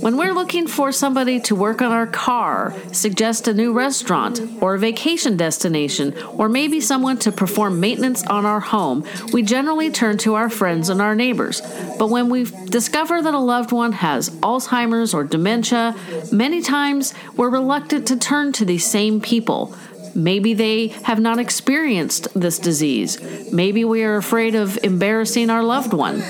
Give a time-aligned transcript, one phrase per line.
[0.00, 4.74] When we're looking for somebody to work on our car, suggest a new restaurant or
[4.74, 10.18] a vacation destination, or maybe someone to perform maintenance on our home, we generally turn
[10.18, 11.62] to our friends and our neighbors.
[11.98, 15.96] But when we discover that a loved one has Alzheimer's or dementia,
[16.30, 19.74] many times we're reluctant to turn to these same people.
[20.14, 23.18] Maybe they have not experienced this disease.
[23.52, 26.22] Maybe we are afraid of embarrassing our loved one.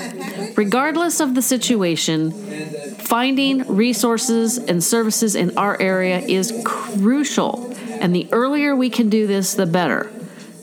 [0.55, 2.31] Regardless of the situation,
[2.97, 7.75] finding resources and services in our area is crucial.
[7.89, 10.11] And the earlier we can do this, the better.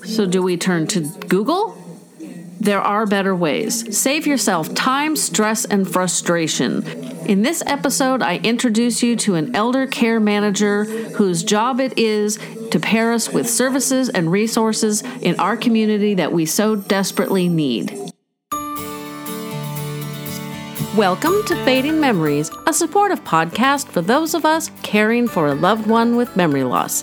[0.05, 1.82] So, do we turn to Google?
[2.63, 3.99] There are better ways.
[3.99, 6.87] Save yourself time, stress, and frustration.
[7.27, 12.39] In this episode, I introduce you to an elder care manager whose job it is
[12.71, 17.99] to pair us with services and resources in our community that we so desperately need.
[20.97, 25.89] Welcome to Fading Memories, a supportive podcast for those of us caring for a loved
[25.89, 27.03] one with memory loss.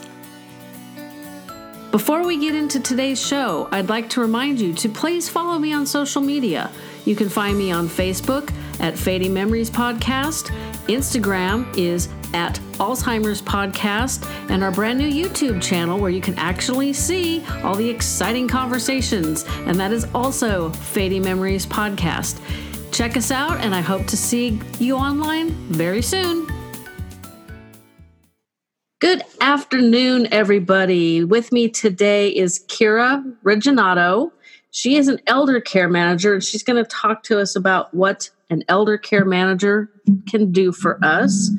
[1.91, 5.73] Before we get into today's show, I'd like to remind you to please follow me
[5.73, 6.69] on social media.
[7.03, 10.51] You can find me on Facebook at Fading Memories Podcast.
[10.85, 16.93] Instagram is at Alzheimer's Podcast, and our brand new YouTube channel where you can actually
[16.93, 22.39] see all the exciting conversations, and that is also Fading Memories Podcast.
[22.91, 26.47] Check us out, and I hope to see you online very soon.
[28.99, 31.23] Good afternoon, everybody.
[31.23, 34.29] With me today is Kira Reginato.
[34.71, 38.29] She is an elder care manager, and she's going to talk to us about what
[38.49, 39.89] an elder care manager
[40.27, 41.49] can do for us.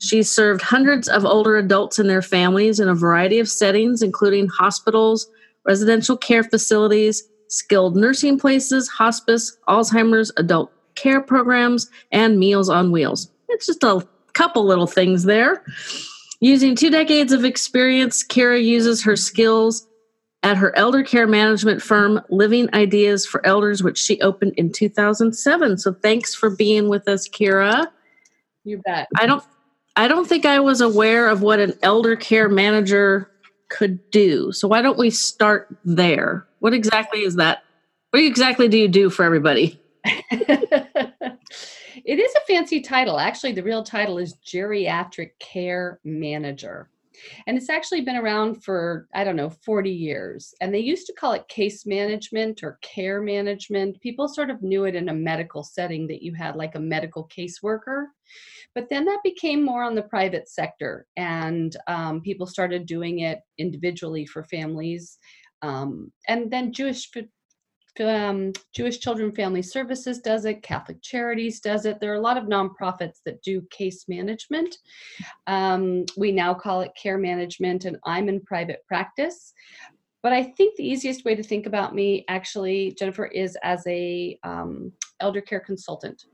[0.00, 4.48] She's served hundreds of older adults and their families in a variety of settings, including
[4.48, 5.30] hospitals,
[5.64, 13.30] residential care facilities, skilled nursing places, hospice, Alzheimer's, adult care programs, and Meals on Wheels.
[13.48, 15.64] It's just a couple little things there.
[16.40, 19.86] Using two decades of experience, Kira uses her skills
[20.42, 25.78] at her elder care management firm, Living Ideas for Elders, which she opened in 2007.
[25.78, 27.88] So thanks for being with us, Kira.
[28.64, 29.08] You bet.
[29.16, 29.42] I don't
[29.96, 33.30] I don't think I was aware of what an elder care manager
[33.68, 34.52] could do.
[34.52, 36.46] So why don't we start there?
[36.58, 37.62] What exactly is that?
[38.10, 39.80] What exactly do you do for everybody?
[42.06, 43.18] it is a fancy title.
[43.18, 46.88] Actually, the real title is Geriatric Care Manager.
[47.46, 50.54] And it's actually been around for, I don't know, 40 years.
[50.60, 54.00] And they used to call it case management or care management.
[54.00, 57.28] People sort of knew it in a medical setting that you had like a medical
[57.28, 58.04] caseworker.
[58.74, 63.40] But then that became more on the private sector, and um, people started doing it
[63.56, 65.16] individually for families.
[65.62, 67.10] Um, and then Jewish
[68.00, 72.00] um, Jewish Children Family Services does it, Catholic Charities does it.
[72.00, 74.78] There are a lot of nonprofits that do case management.
[75.46, 79.52] Um, we now call it care management, and I'm in private practice.
[80.22, 84.38] But I think the easiest way to think about me, actually, Jennifer, is as a
[84.42, 86.24] um, elder care consultant.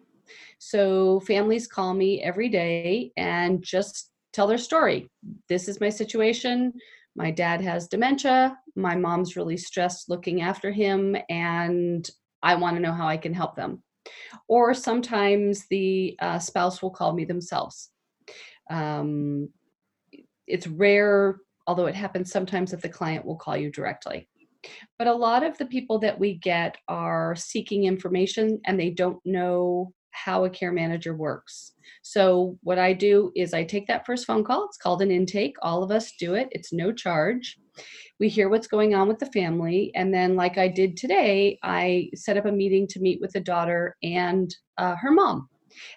[0.59, 5.11] So families call me every day and just tell their story.
[5.49, 6.73] This is my situation.
[7.15, 12.09] My dad has dementia my mom's really stressed looking after him and
[12.43, 13.83] I want to know how I can help them.
[14.49, 17.91] Or sometimes the uh, spouse will call me themselves.
[18.71, 19.51] Um,
[20.47, 24.29] it's rare, although it happens sometimes that the client will call you directly.
[24.99, 29.21] But a lot of the people that we get are seeking information and they don't
[29.25, 31.73] know how a care manager works.
[32.03, 34.65] So, what I do is I take that first phone call.
[34.67, 35.57] It's called an intake.
[35.63, 37.59] All of us do it, it's no charge
[38.21, 42.09] we hear what's going on with the family and then like i did today i
[42.15, 45.49] set up a meeting to meet with the daughter and uh, her mom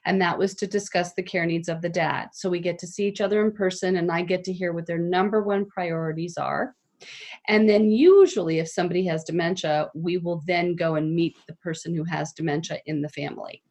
[0.06, 2.88] and that was to discuss the care needs of the dad so we get to
[2.88, 6.38] see each other in person and i get to hear what their number one priorities
[6.38, 6.74] are
[7.48, 11.94] and then usually if somebody has dementia we will then go and meet the person
[11.94, 13.62] who has dementia in the family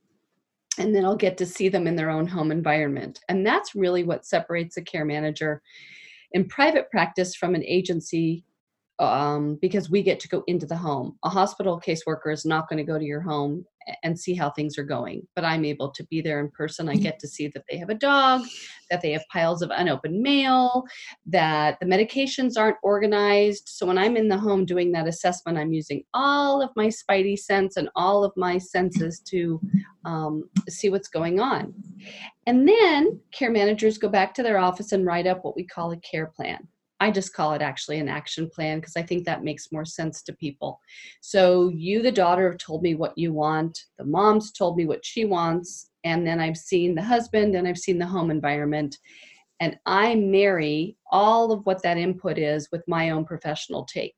[0.78, 4.04] and then i'll get to see them in their own home environment and that's really
[4.04, 5.62] what separates a care manager
[6.32, 8.44] in private practice from an agency
[8.99, 11.19] um, because we get to go into the home.
[11.25, 13.64] A hospital caseworker is not going to go to your home
[14.02, 16.88] and see how things are going, but I'm able to be there in person.
[16.88, 17.02] I mm-hmm.
[17.02, 18.42] get to see that they have a dog,
[18.90, 20.84] that they have piles of unopened mail,
[21.26, 23.69] that the medications aren't organized.
[23.69, 27.38] So when I'm in the home doing that assessment, I'm using all of my spidey
[27.38, 29.60] sense and all of my senses to
[30.04, 31.75] um, see what's going on.
[32.46, 35.92] And then care managers go back to their office and write up what we call
[35.92, 36.69] a care plan.
[37.00, 40.23] I just call it actually an action plan because I think that makes more sense
[40.23, 40.81] to people.
[41.20, 45.05] So, you, the daughter, have told me what you want, the mom's told me what
[45.05, 48.96] she wants, and then I've seen the husband and I've seen the home environment.
[49.61, 54.17] And I marry all of what that input is with my own professional take.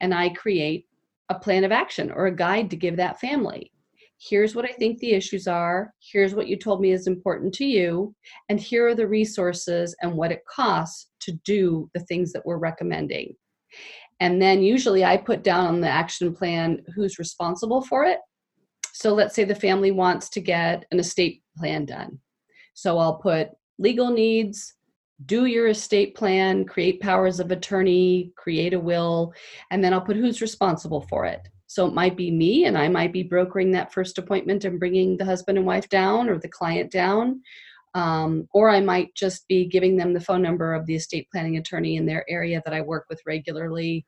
[0.00, 0.86] And I create
[1.28, 3.72] a plan of action or a guide to give that family
[4.18, 7.64] here's what I think the issues are, here's what you told me is important to
[7.64, 8.14] you,
[8.48, 12.58] and here are the resources and what it costs to do the things that we're
[12.58, 13.34] recommending.
[14.20, 18.18] And then usually I put down on the action plan who's responsible for it.
[18.92, 22.18] So let's say the family wants to get an estate plan done.
[22.72, 24.74] So I'll put legal needs,
[25.26, 29.34] do your estate plan, create powers of attorney, create a will,
[29.70, 31.46] and then I'll put who's responsible for it.
[31.66, 35.16] So it might be me, and I might be brokering that first appointment and bringing
[35.16, 37.42] the husband and wife down or the client down.
[37.96, 41.56] Um, or I might just be giving them the phone number of the estate planning
[41.56, 44.04] attorney in their area that I work with regularly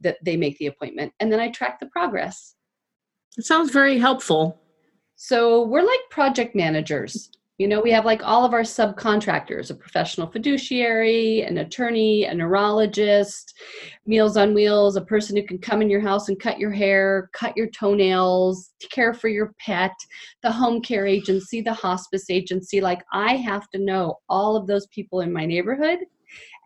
[0.00, 1.12] that they make the appointment.
[1.20, 2.54] And then I track the progress.
[3.36, 4.58] It sounds very helpful.
[5.16, 7.30] So we're like project managers.
[7.58, 12.32] You know, we have like all of our subcontractors a professional fiduciary, an attorney, a
[12.32, 13.58] neurologist,
[14.06, 17.28] Meals on Wheels, a person who can come in your house and cut your hair,
[17.32, 19.90] cut your toenails, care for your pet,
[20.44, 22.80] the home care agency, the hospice agency.
[22.80, 25.98] Like, I have to know all of those people in my neighborhood.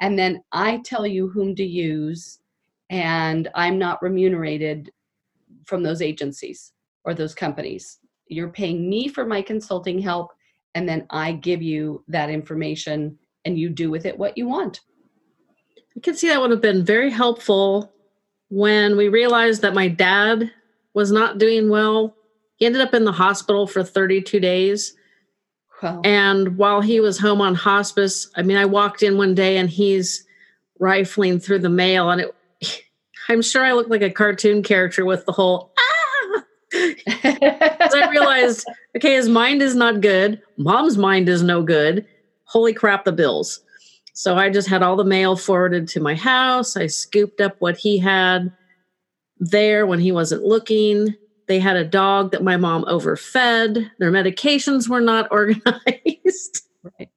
[0.02, 2.40] And then I tell you whom to use,
[2.90, 4.90] and I'm not remunerated
[5.64, 6.74] from those agencies
[7.04, 7.98] or those companies.
[8.26, 10.32] You're paying me for my consulting help
[10.74, 14.80] and then I give you that information and you do with it what you want.
[15.96, 17.92] I can see that would have been very helpful
[18.48, 20.50] when we realized that my dad
[20.94, 22.14] was not doing well.
[22.56, 24.94] He ended up in the hospital for 32 days.
[25.82, 26.00] Wow.
[26.04, 29.68] And while he was home on hospice, I mean, I walked in one day and
[29.68, 30.24] he's
[30.78, 32.34] rifling through the mail, and it,
[33.28, 36.01] I'm sure I looked like a cartoon character with the whole ah!
[36.74, 38.66] I realized,
[38.96, 40.40] okay, his mind is not good.
[40.56, 42.06] Mom's mind is no good.
[42.44, 43.60] Holy crap, the bills.
[44.14, 46.76] So I just had all the mail forwarded to my house.
[46.76, 48.52] I scooped up what he had
[49.38, 51.14] there when he wasn't looking.
[51.48, 53.90] They had a dog that my mom overfed.
[53.98, 56.62] Their medications were not organized.
[56.98, 57.11] Right.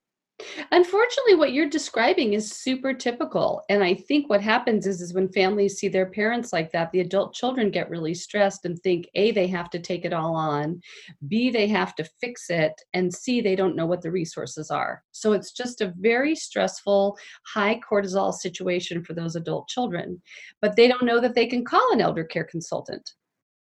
[0.71, 3.63] Unfortunately, what you're describing is super typical.
[3.69, 7.01] And I think what happens is, is when families see their parents like that, the
[7.01, 10.81] adult children get really stressed and think A, they have to take it all on,
[11.27, 15.03] B, they have to fix it, and C, they don't know what the resources are.
[15.11, 20.21] So it's just a very stressful, high cortisol situation for those adult children.
[20.61, 23.13] But they don't know that they can call an elder care consultant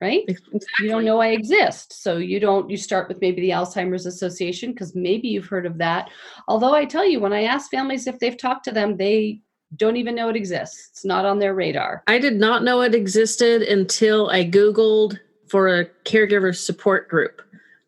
[0.04, 0.24] right?
[0.28, 0.60] Exactly.
[0.82, 2.04] you don't know i exist.
[2.04, 5.78] So you don't you start with maybe the alzheimer's association because maybe you've heard of
[5.78, 6.10] that.
[6.48, 9.42] Although i tell you when i ask families if they've talked to them they
[9.76, 10.90] don't even know it exists.
[10.92, 12.04] It's not on their radar.
[12.06, 17.42] I did not know it existed until i googled for a caregiver support group.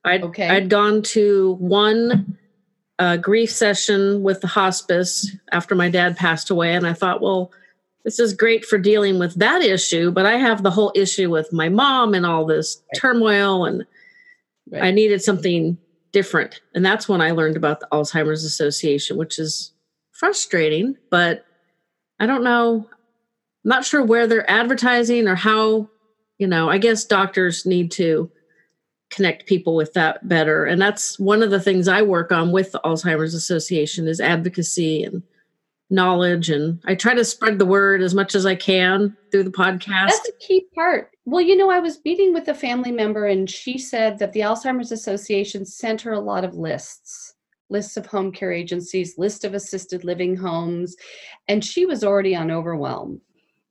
[0.05, 0.49] I'd, okay.
[0.49, 2.37] I'd gone to one
[2.99, 7.51] uh, grief session with the hospice after my dad passed away and i thought well
[8.05, 11.51] this is great for dealing with that issue, but I have the whole issue with
[11.51, 13.01] my mom and all this right.
[13.01, 13.83] turmoil, and
[14.71, 14.83] right.
[14.83, 15.77] I needed something
[16.13, 16.61] different.
[16.75, 19.73] And that's when I learned about the Alzheimer's Association, which is
[20.11, 21.45] frustrating, but
[22.19, 22.87] I don't know.
[23.65, 25.89] I'm not sure where they're advertising or how,
[26.37, 28.31] you know, I guess doctors need to
[29.09, 30.63] connect people with that better.
[30.63, 35.03] And that's one of the things I work on with the Alzheimer's Association is advocacy
[35.03, 35.23] and
[35.89, 39.51] knowledge and I try to spread the word as much as I can through the
[39.51, 40.09] podcast.
[40.09, 41.11] That's a key part.
[41.25, 44.41] Well, you know, I was meeting with a family member and she said that the
[44.41, 47.35] Alzheimer's Association sent her a lot of lists
[47.69, 50.95] lists of home care agencies, list of assisted living homes,
[51.47, 53.19] and she was already on overwhelm.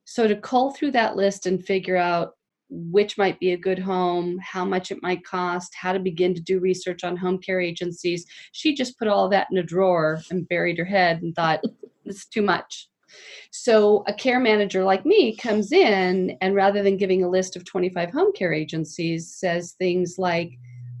[0.05, 2.33] So to cull through that list and figure out
[2.69, 6.41] which might be a good home, how much it might cost, how to begin to
[6.41, 8.25] do research on home care agencies.
[8.51, 11.63] She just put all that in a drawer and buried her head and thought,
[12.05, 12.89] it's too much.
[13.51, 17.65] So a care manager like me comes in and rather than giving a list of
[17.65, 20.51] 25 home care agencies, says things like,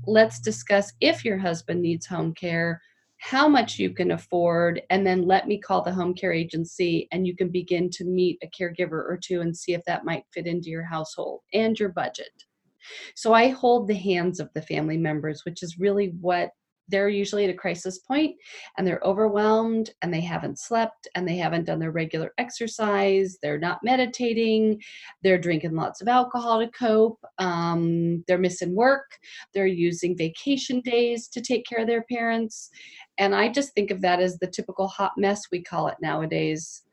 [0.05, 2.81] let's discuss if your husband needs home care
[3.17, 7.25] how much you can afford, and then let me call the home care agency and
[7.25, 10.45] you can begin to meet a caregiver or two and see if that might fit
[10.45, 12.31] into your household and your budget.
[13.15, 16.51] So I hold the hands of the family members, which is really what
[16.87, 18.35] they're usually at a crisis point
[18.77, 23.59] and they're overwhelmed and they haven't slept and they haven't done their regular exercise they're
[23.59, 24.81] not meditating
[25.23, 29.17] they're drinking lots of alcohol to cope um, they're missing work
[29.53, 32.69] they're using vacation days to take care of their parents.
[33.17, 36.83] And i just think of that as the typical hot mess we call it nowadays.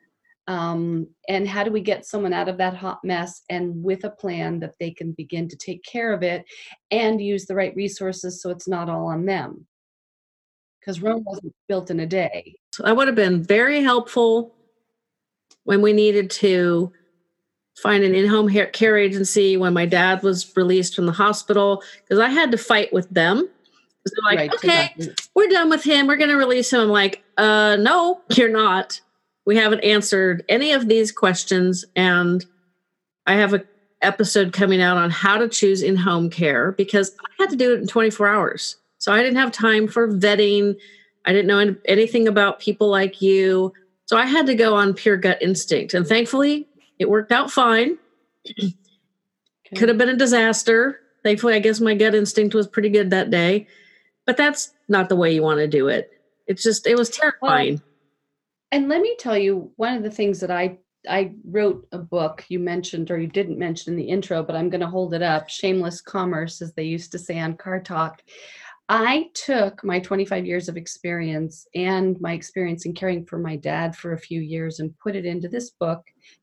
[0.49, 4.11] Um, and how do we get someone out of that hot mess and with a
[4.11, 6.45] plan that they can begin to take care of it
[6.91, 9.65] and use the right resources so it's not all on them
[10.83, 12.57] because rome wasn't built in a day.
[12.73, 14.55] So that would have been very helpful
[15.65, 16.93] when we needed to
[17.77, 22.29] find an in-home care agency when my dad was released from the hospital because i
[22.29, 23.49] had to fight with them.
[24.05, 25.15] They're like right, okay exactly.
[25.35, 26.81] we're done with him we're going to release him.
[26.81, 29.01] I'm like uh no you're not.
[29.45, 32.45] We haven't answered any of these questions and
[33.27, 33.65] i have a
[34.03, 37.81] episode coming out on how to choose in-home care because i had to do it
[37.81, 40.77] in 24 hours so i didn't have time for vetting
[41.25, 43.73] i didn't know anything about people like you
[44.07, 46.69] so i had to go on pure gut instinct and thankfully
[47.01, 47.99] it worked out fine
[48.49, 48.73] okay.
[49.75, 53.31] could have been a disaster thankfully i guess my gut instinct was pretty good that
[53.31, 53.67] day
[54.25, 56.13] but that's not the way you want to do it
[56.47, 57.83] it's just it was terrifying well,
[58.73, 60.79] and let me tell you, one of the things that I
[61.09, 64.71] I wrote a book you mentioned or you didn't mention in the intro, but I'm
[64.71, 65.49] going to hold it up.
[65.49, 68.23] Shameless commerce, as they used to say on Car Talk.
[68.95, 73.97] I took my 25 years of experience and my experience in caring for my dad
[73.97, 76.03] for a few years and put it into this book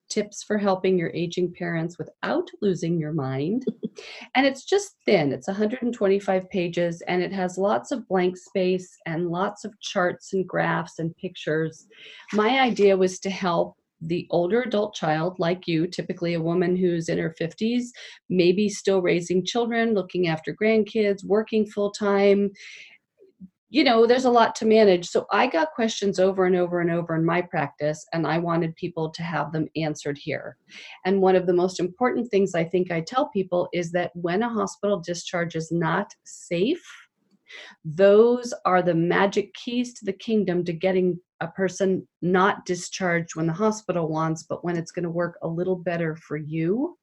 [0.09, 3.67] tips for helping your aging parents without losing your mind.
[4.35, 9.29] and it's just thin, it's 125 pages, and it has lots of blank space and
[9.29, 11.85] lots of charts and graphs and pictures.
[12.33, 17.09] My idea was to help the older adult child like you typically a woman who's
[17.09, 17.85] in her 50s
[18.29, 22.51] maybe still raising children looking after grandkids working full time
[23.71, 25.07] you know, there's a lot to manage.
[25.07, 28.75] So I got questions over and over and over in my practice, and I wanted
[28.75, 30.57] people to have them answered here.
[31.05, 34.41] And one of the most important things I think I tell people is that when
[34.41, 36.83] a hospital discharge is not safe,
[37.83, 43.47] those are the magic keys to the kingdom to getting a person not discharged when
[43.47, 46.97] the hospital wants, but when it's going to work a little better for you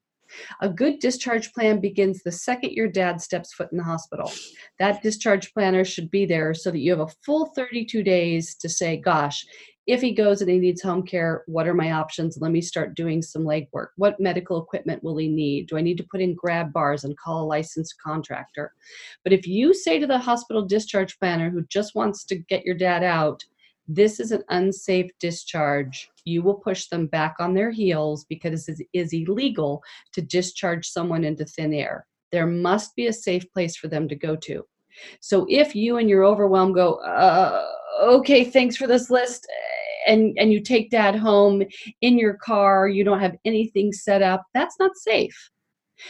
[0.61, 4.31] a good discharge plan begins the second your dad steps foot in the hospital.
[4.79, 8.69] That discharge planner should be there so that you have a full 32 days to
[8.69, 9.45] say, gosh,
[9.87, 12.37] if he goes and he needs home care, what are my options?
[12.39, 13.87] Let me start doing some legwork.
[13.95, 15.67] What medical equipment will he need?
[15.67, 18.73] Do I need to put in grab bars and call a licensed contractor?
[19.23, 22.75] But if you say to the hospital discharge planner who just wants to get your
[22.75, 23.41] dad out,
[23.87, 28.85] this is an unsafe discharge, you will push them back on their heels because it
[28.91, 32.05] is illegal to discharge someone into thin air.
[32.33, 34.65] There must be a safe place for them to go to.
[35.21, 37.65] So if you and your overwhelm go, uh,
[38.01, 39.47] okay, thanks for this list,
[40.07, 41.63] and and you take dad home
[42.01, 45.51] in your car, you don't have anything set up, that's not safe.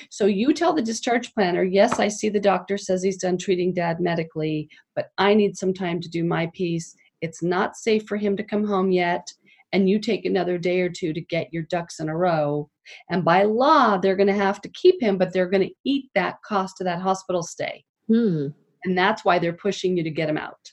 [0.10, 3.74] So you tell the discharge planner, yes, I see the doctor says he's done treating
[3.74, 8.18] dad medically, but I need some time to do my piece it's not safe for
[8.18, 9.32] him to come home yet
[9.74, 12.70] and you take another day or two to get your ducks in a row
[13.10, 16.10] and by law they're going to have to keep him but they're going to eat
[16.16, 18.48] that cost of that hospital stay hmm.
[18.86, 20.72] and that's why they're pushing you to get him out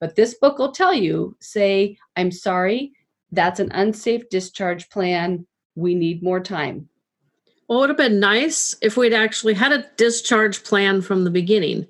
[0.00, 2.92] but this book will tell you say i'm sorry
[3.32, 5.46] that's an unsafe discharge plan.
[5.74, 6.88] We need more time.
[7.68, 11.30] Well it would have been nice if we'd actually had a discharge plan from the
[11.30, 11.86] beginning.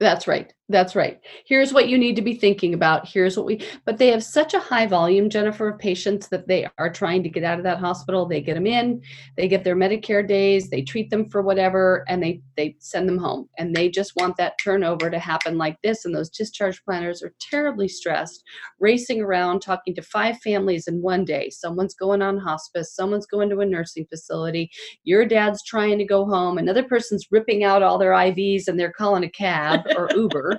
[0.00, 1.18] That's right that's right.
[1.46, 3.08] Here's what you need to be thinking about.
[3.08, 6.68] Here's what we, but they have such a high volume, Jennifer, of patients that they
[6.76, 8.26] are trying to get out of that hospital.
[8.26, 9.00] They get them in,
[9.38, 13.16] they get their Medicare days, they treat them for whatever, and they they send them
[13.16, 13.48] home.
[13.56, 16.04] And they just want that turnover to happen like this.
[16.04, 18.42] And those discharge planners are terribly stressed,
[18.78, 21.48] racing around, talking to five families in one day.
[21.48, 24.70] Someone's going on hospice, someone's going to a nursing facility,
[25.04, 28.92] your dad's trying to go home, another person's ripping out all their IVs and they're
[28.92, 30.57] calling a cab or Uber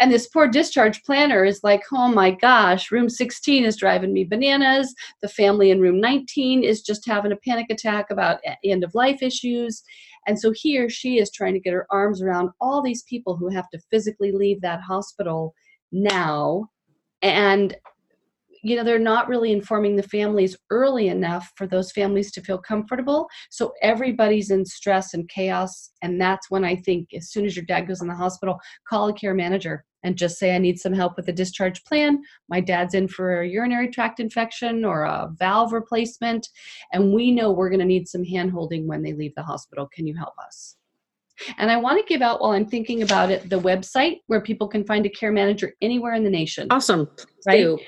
[0.00, 4.24] and this poor discharge planner is like, oh my gosh, room 16 is driving me
[4.24, 4.94] bananas.
[5.22, 9.22] The family in room 19 is just having a panic attack about end of life
[9.22, 9.82] issues.
[10.26, 13.36] And so he or she is trying to get her arms around all these people
[13.36, 15.54] who have to physically leave that hospital
[15.92, 16.68] now.
[17.22, 17.76] And
[18.66, 22.58] you know they're not really informing the families early enough for those families to feel
[22.58, 23.28] comfortable.
[23.50, 27.64] So everybody's in stress and chaos and that's when i think as soon as your
[27.64, 28.58] dad goes in the hospital
[28.88, 32.22] call a care manager and just say i need some help with a discharge plan.
[32.48, 36.48] My dad's in for a urinary tract infection or a valve replacement
[36.92, 39.88] and we know we're going to need some hand holding when they leave the hospital.
[39.92, 40.76] Can you help us
[41.58, 44.68] and I want to give out while I'm thinking about it the website where people
[44.68, 46.68] can find a care manager anywhere in the nation.
[46.70, 47.08] Awesome.
[47.46, 47.78] Right.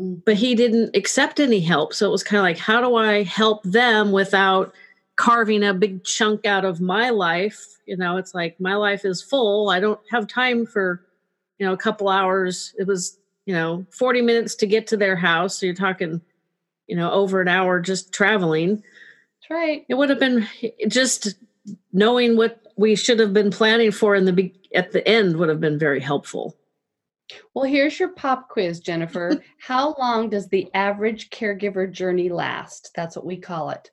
[0.00, 0.24] Mm.
[0.24, 1.94] But he didn't accept any help.
[1.94, 4.74] So it was kind of like, how do I help them without
[5.16, 7.78] carving a big chunk out of my life?
[7.86, 9.68] You know, it's like my life is full.
[9.68, 11.06] I don't have time for,
[11.58, 12.74] you know, a couple hours.
[12.78, 15.60] It was, you know, 40 minutes to get to their house.
[15.60, 16.20] So you're talking,
[16.88, 18.76] you know, over an hour just traveling.
[18.76, 19.84] That's right.
[19.88, 20.48] It would have been
[20.88, 21.34] just
[21.92, 25.60] knowing what we should have been planning for in the at the end would have
[25.60, 26.56] been very helpful.
[27.54, 29.42] Well, here's your pop quiz, Jennifer.
[29.58, 32.90] How long does the average caregiver journey last?
[32.94, 33.90] That's what we call it.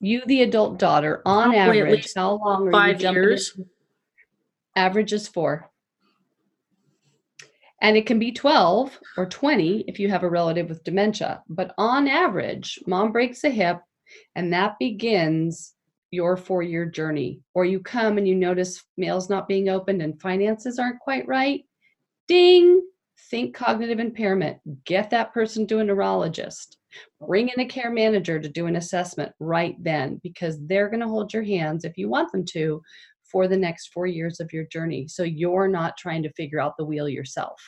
[0.00, 3.58] You, the adult daughter, on average, how long are five years?
[4.76, 5.70] Average is four.
[7.80, 11.42] And it can be 12 or 20 if you have a relative with dementia.
[11.48, 13.80] But on average, mom breaks a hip,
[14.34, 15.74] and that begins
[16.10, 17.40] your four year journey.
[17.54, 21.64] Or you come and you notice mail's not being opened and finances aren't quite right
[22.28, 22.82] Ding!
[23.30, 24.58] Think cognitive impairment.
[24.84, 26.78] Get that person to a neurologist.
[27.26, 31.08] Bring in a care manager to do an assessment right then because they're going to
[31.08, 32.82] hold your hands if you want them to
[33.24, 35.08] for the next four years of your journey.
[35.08, 37.60] So you're not trying to figure out the wheel yourself.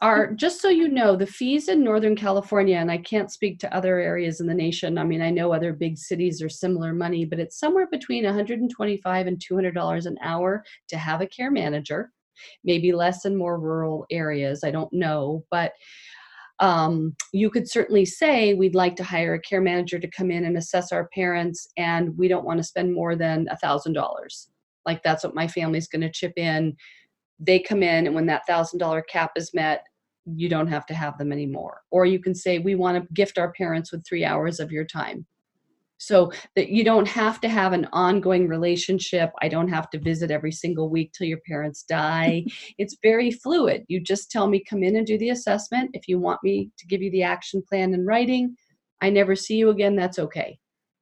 [0.00, 0.36] Are hmm.
[0.36, 3.98] just so you know, the fees in Northern California, and I can't speak to other
[3.98, 4.98] areas in the nation.
[4.98, 9.26] I mean, I know other big cities are similar money, but it's somewhere between 125
[9.26, 12.10] and 200 dollars an hour to have a care manager
[12.64, 14.64] maybe less in more rural areas.
[14.64, 15.72] I don't know, but
[16.60, 20.44] um, you could certainly say we'd like to hire a care manager to come in
[20.44, 24.48] and assess our parents, and we don't want to spend more than a thousand dollars.
[24.86, 26.76] Like that's what my family's going to chip in.
[27.38, 29.82] They come in, and when that thousand dollar cap is met,
[30.24, 31.80] you don't have to have them anymore.
[31.90, 34.84] Or you can say we want to gift our parents with three hours of your
[34.84, 35.26] time
[36.02, 39.30] so that you don't have to have an ongoing relationship.
[39.40, 42.44] I don't have to visit every single week till your parents die.
[42.78, 43.84] It's very fluid.
[43.88, 45.90] You just tell me come in and do the assessment.
[45.92, 48.56] If you want me to give you the action plan in writing
[49.02, 50.58] i never see you again that's okay.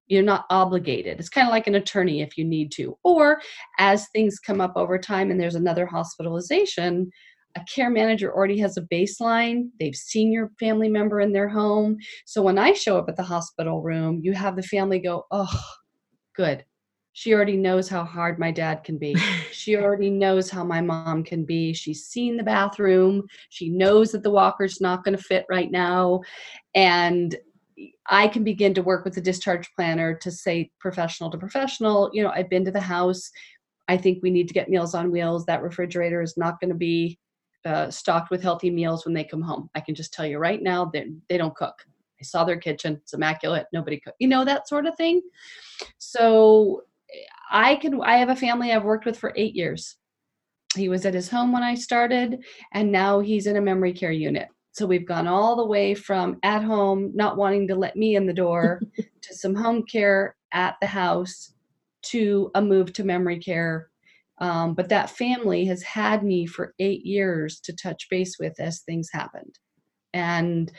[0.08, 1.20] You're not obligated.
[1.20, 2.98] It's kind of like an attorney if you need to.
[3.04, 3.40] Or
[3.78, 7.10] as things come up over time and there's another hospitalization
[7.56, 9.70] a care manager already has a baseline.
[9.78, 11.96] They've seen your family member in their home.
[12.24, 15.60] So when I show up at the hospital room, you have the family go, oh,
[16.36, 16.64] good.
[17.12, 19.16] She already knows how hard my dad can be.
[19.52, 21.72] she already knows how my mom can be.
[21.72, 23.24] She's seen the bathroom.
[23.48, 26.20] She knows that the walker's not going to fit right now.
[26.74, 27.36] And
[28.08, 32.22] I can begin to work with the discharge planner to say professional to professional, you
[32.22, 33.30] know, I've been to the house.
[33.88, 35.46] I think we need to get Meals on Wheels.
[35.46, 37.18] That refrigerator is not going to be
[37.64, 39.68] uh, stocked with healthy meals when they come home.
[39.75, 41.75] I can just tell you right now that they don't cook.
[42.20, 43.66] I saw their kitchen; it's immaculate.
[43.73, 44.14] Nobody cook.
[44.18, 45.23] You know that sort of thing.
[45.99, 46.83] So
[47.51, 48.01] I can.
[48.03, 49.96] I have a family I've worked with for eight years.
[50.77, 54.12] He was at his home when I started, and now he's in a memory care
[54.12, 54.49] unit.
[54.73, 58.27] So we've gone all the way from at home, not wanting to let me in
[58.27, 61.55] the door, to some home care at the house,
[62.03, 63.89] to a move to memory care
[64.40, 68.81] um, but that family has had me for eight years to touch base with as
[68.81, 69.59] things happened.
[70.14, 70.72] And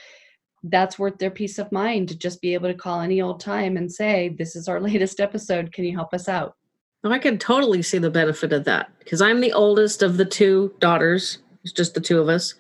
[0.64, 3.78] that's worth their peace of mind to just be able to call any old time
[3.78, 5.72] and say, This is our latest episode.
[5.72, 6.56] Can you help us out?
[7.04, 10.76] I can totally see the benefit of that because I'm the oldest of the two
[10.80, 11.40] daughters.
[11.64, 12.54] It's just the two of us.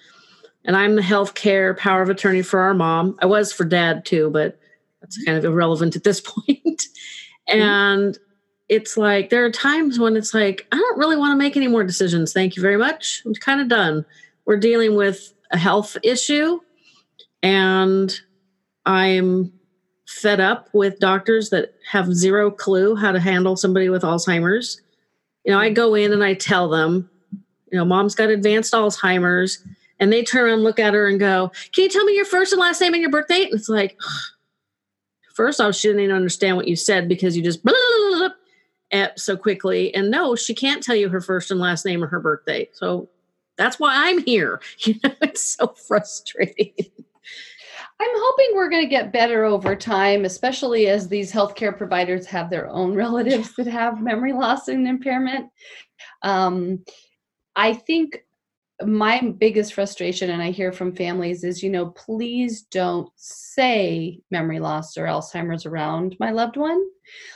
[0.65, 3.17] And I'm the health care power of attorney for our mom.
[3.19, 4.59] I was for dad too, but
[4.99, 6.83] that's kind of irrelevant at this point.
[7.49, 7.61] Mm-hmm.
[8.71, 11.67] It's like there are times when it's like i don't really want to make any
[11.67, 14.05] more decisions thank you very much i'm kind of done
[14.45, 16.59] we're dealing with a health issue
[17.43, 18.21] and
[18.85, 19.51] i'm
[20.11, 24.81] fed up with doctors that have zero clue how to handle somebody with Alzheimer's.
[25.45, 27.09] You know, I go in and I tell them,
[27.71, 29.65] you know, mom's got advanced Alzheimer's.
[29.99, 32.51] And they turn around, look at her, and go, Can you tell me your first
[32.51, 33.51] and last name and your birth date?
[33.51, 33.99] And it's like,
[35.35, 38.10] first off, she didn't even understand what you said because you just blah, blah, blah,
[39.15, 39.93] so quickly.
[39.95, 42.69] And no, she can't tell you her first and last name or her birthday.
[42.73, 43.09] So
[43.57, 44.61] that's why I'm here.
[44.85, 46.73] You know, it's so frustrating.
[48.01, 52.49] I'm hoping we're going to get better over time, especially as these healthcare providers have
[52.49, 55.51] their own relatives that have memory loss and impairment.
[56.23, 56.83] Um,
[57.55, 58.23] I think
[58.85, 64.59] my biggest frustration, and I hear from families, is you know, please don't say memory
[64.59, 66.83] loss or Alzheimer's around my loved one.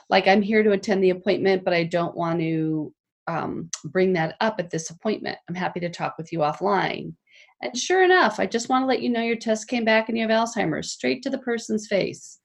[0.09, 2.93] Like, I'm here to attend the appointment, but I don't want to
[3.27, 5.37] um, bring that up at this appointment.
[5.49, 7.13] I'm happy to talk with you offline.
[7.61, 10.17] And sure enough, I just want to let you know your test came back and
[10.17, 12.39] you have Alzheimer's straight to the person's face.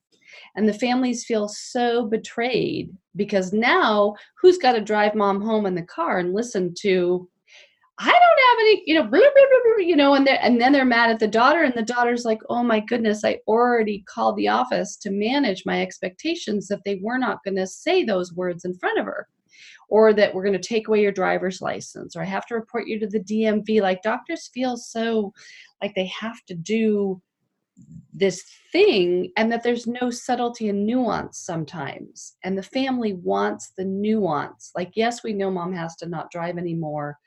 [0.55, 5.75] And the families feel so betrayed because now who's got to drive mom home in
[5.75, 7.29] the car and listen to,
[8.03, 10.85] I don't have any, you know, blah, blah, blah, you know, and, and then they're
[10.85, 14.47] mad at the daughter, and the daughter's like, oh my goodness, I already called the
[14.47, 18.73] office to manage my expectations that they were not going to say those words in
[18.73, 19.27] front of her
[19.89, 22.87] or that we're going to take away your driver's license or I have to report
[22.87, 23.81] you to the DMV.
[23.81, 25.33] Like doctors feel so
[25.81, 27.21] like they have to do
[28.13, 32.35] this thing and that there's no subtlety and nuance sometimes.
[32.43, 34.71] And the family wants the nuance.
[34.75, 37.17] Like, yes, we know mom has to not drive anymore,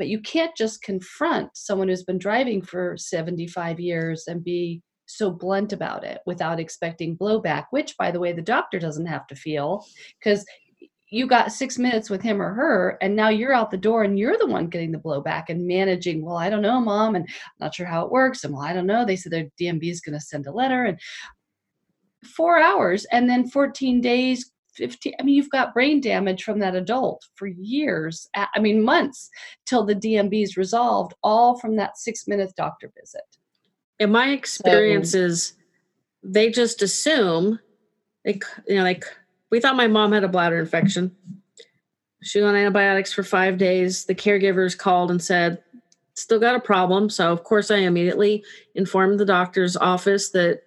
[0.00, 5.30] but you can't just confront someone who's been driving for 75 years and be so
[5.30, 9.36] blunt about it without expecting blowback, which, by the way, the doctor doesn't have to
[9.36, 9.84] feel
[10.18, 10.42] because
[11.10, 14.18] you got six minutes with him or her and now you're out the door and
[14.18, 17.56] you're the one getting the blowback and managing well i don't know mom and i'm
[17.58, 20.00] not sure how it works and well i don't know they said their DMV is
[20.00, 21.00] going to send a letter and
[22.36, 26.74] four hours and then 14 days 15 i mean you've got brain damage from that
[26.74, 29.30] adult for years i mean months
[29.66, 33.22] till the dmv is resolved all from that six minute doctor visit
[33.98, 35.54] in my experiences so,
[36.22, 37.60] they just assume
[38.24, 39.04] they you know like
[39.50, 41.14] we thought my mom had a bladder infection.
[42.22, 44.04] She was on antibiotics for five days.
[44.04, 45.62] The caregivers called and said,
[46.14, 47.10] still got a problem.
[47.10, 50.62] So, of course, I immediately informed the doctor's office that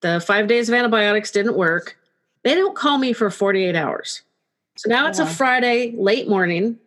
[0.00, 1.96] the five days of antibiotics didn't work.
[2.44, 4.22] They don't call me for 48 hours.
[4.76, 6.78] So now it's a Friday, late morning,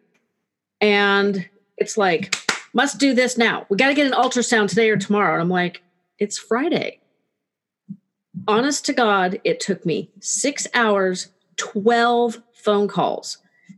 [0.82, 2.36] and it's like,
[2.74, 3.66] must do this now.
[3.70, 5.34] We got to get an ultrasound today or tomorrow.
[5.34, 5.82] And I'm like,
[6.20, 7.00] it's Friday
[8.48, 13.38] honest to God, it took me six hours, 12 phone calls.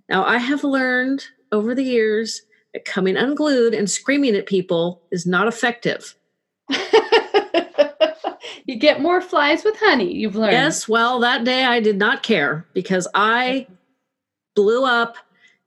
[0.09, 2.41] Now, I have learned over the years
[2.73, 6.15] that coming unglued and screaming at people is not effective.
[8.67, 10.51] you get more flies with honey, you've learned.
[10.51, 13.65] Yes, well, that day I did not care because I
[14.55, 15.15] blew up.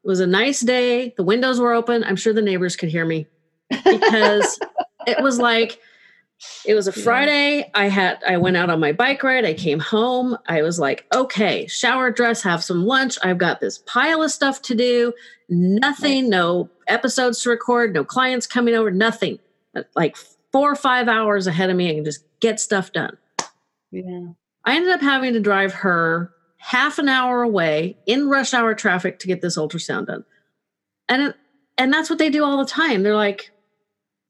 [0.04, 1.14] It was a nice day.
[1.16, 2.04] The windows were open.
[2.04, 3.26] I'm sure the neighbors could hear me
[3.70, 4.60] because
[5.06, 5.80] it was like,
[6.66, 7.70] it was a Friday.
[7.74, 9.44] I had I went out on my bike ride.
[9.44, 10.36] I came home.
[10.46, 13.18] I was like, okay, shower, dress, have some lunch.
[13.22, 15.12] I've got this pile of stuff to do.
[15.48, 19.38] Nothing, no episodes to record, no clients coming over, nothing.
[19.94, 20.16] Like
[20.52, 23.16] four or five hours ahead of me, can just get stuff done.
[23.90, 24.28] Yeah.
[24.64, 29.18] I ended up having to drive her half an hour away in rush hour traffic
[29.20, 30.24] to get this ultrasound done.
[31.08, 31.36] And it,
[31.78, 33.02] and that's what they do all the time.
[33.02, 33.50] They're like,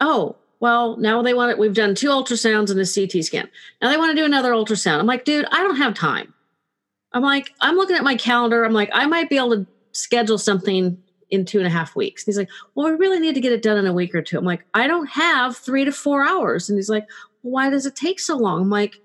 [0.00, 1.59] "Oh, well, now they want it.
[1.59, 3.48] We've done two ultrasounds and a CT scan.
[3.80, 5.00] Now they want to do another ultrasound.
[5.00, 6.35] I'm like, dude, I don't have time.
[7.12, 8.64] I'm like, I'm looking at my calendar.
[8.64, 12.24] I'm like, I might be able to schedule something in two and a half weeks.
[12.24, 14.38] he's like, well, we really need to get it done in a week or two.
[14.38, 16.68] I'm like, I don't have three to four hours.
[16.68, 17.06] And he's like,
[17.42, 18.62] well, why does it take so long?
[18.62, 19.00] I'm like,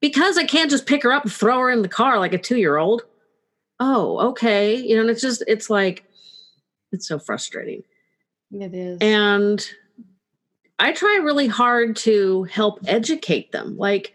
[0.00, 2.38] because I can't just pick her up and throw her in the car like a
[2.38, 3.02] two year old.
[3.80, 4.76] Oh, okay.
[4.76, 6.04] You know, and it's just, it's like,
[6.90, 7.82] it's so frustrating.
[8.52, 8.98] It is.
[9.00, 9.66] And
[10.78, 13.76] I try really hard to help educate them.
[13.76, 14.14] Like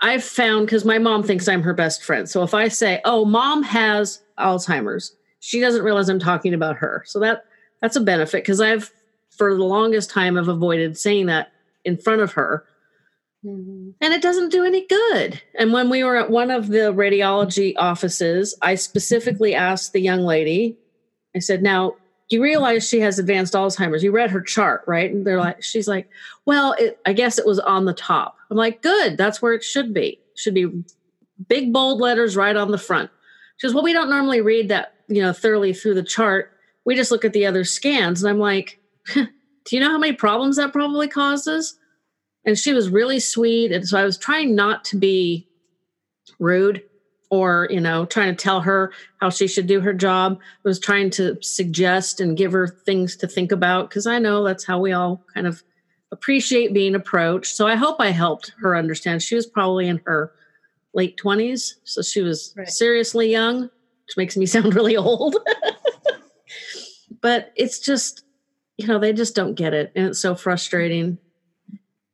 [0.00, 2.28] I've found because my mom thinks I'm her best friend.
[2.28, 7.02] So if I say, "Oh, mom has Alzheimer's," she doesn't realize I'm talking about her.
[7.06, 7.44] So that
[7.80, 8.90] that's a benefit because I've
[9.30, 11.52] for the longest time I've avoided saying that
[11.84, 12.64] in front of her.
[13.44, 13.90] Mm-hmm.
[14.00, 15.40] And it doesn't do any good.
[15.58, 20.22] And when we were at one of the radiology offices, I specifically asked the young
[20.22, 20.76] lady,
[21.36, 21.94] I said, Now,
[22.28, 24.02] you realize she has advanced Alzheimer's.
[24.02, 25.10] You read her chart, right?
[25.10, 26.08] And they're like, she's like,
[26.44, 28.36] well, it, I guess it was on the top.
[28.50, 29.16] I'm like, good.
[29.16, 30.20] That's where it should be.
[30.34, 30.84] Should be
[31.48, 33.10] big bold letters right on the front.
[33.56, 36.52] She goes, well, we don't normally read that, you know, thoroughly through the chart.
[36.84, 38.22] We just look at the other scans.
[38.22, 38.80] And I'm like,
[39.14, 39.26] do
[39.70, 41.78] you know how many problems that probably causes?
[42.48, 43.72] and she was really sweet.
[43.72, 45.46] And so I was trying not to be
[46.38, 46.82] rude
[47.30, 48.90] or, you know, trying to tell her
[49.20, 50.38] how she should do her job.
[50.40, 54.44] I was trying to suggest and give her things to think about because I know
[54.44, 55.62] that's how we all kind of
[56.10, 57.54] appreciate being approached.
[57.54, 59.22] So I hope I helped her understand.
[59.22, 60.32] She was probably in her
[60.94, 61.74] late 20s.
[61.84, 62.66] So she was right.
[62.66, 63.68] seriously young,
[64.08, 65.36] which makes me sound really old.
[67.20, 68.24] but it's just,
[68.76, 69.92] you know, they just don't get it.
[69.94, 71.18] And it's so frustrating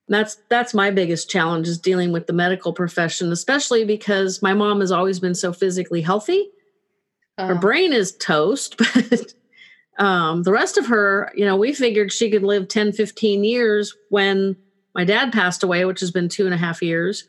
[0.09, 4.81] that's that's my biggest challenge is dealing with the medical profession especially because my mom
[4.81, 6.51] has always been so physically healthy
[7.39, 7.61] her uh-huh.
[7.61, 9.35] brain is toast but
[9.99, 13.97] um, the rest of her you know we figured she could live 10 15 years
[14.11, 14.57] when
[14.95, 17.25] my dad passed away which has been two and a half years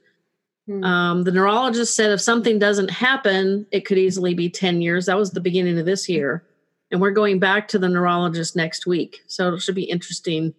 [0.66, 0.84] hmm.
[0.84, 5.06] um, the neurologist said if something doesn't happen it could easily be 10 years.
[5.06, 6.44] That was the beginning of this year.
[6.92, 9.22] And we're going back to the neurologist next week.
[9.28, 10.54] So it should be interesting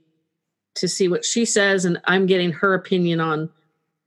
[0.77, 3.51] to see what she says and i'm getting her opinion on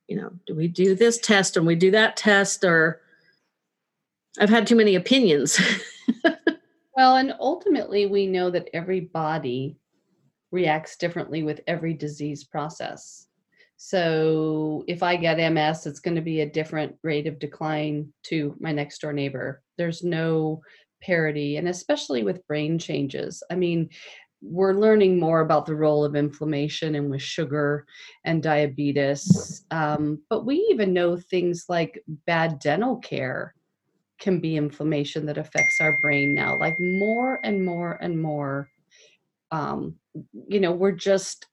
[0.07, 3.01] you know do we do this test and we do that test or
[4.39, 5.59] i've had too many opinions.
[6.95, 9.77] Well and ultimately we know that every body
[10.51, 13.27] reacts differently with every disease process
[13.81, 18.53] so if i get ms it's going to be a different rate of decline to
[18.59, 20.61] my next door neighbor there's no
[21.01, 23.89] parity and especially with brain changes i mean
[24.41, 27.85] we're learning more about the role of inflammation and with sugar
[28.23, 29.65] and diabetes.
[29.69, 33.53] Um, but we even know things like bad dental care
[34.17, 38.69] can be inflammation that affects our brain now, like more and more and more
[39.51, 39.95] um,
[40.47, 41.47] you know we're just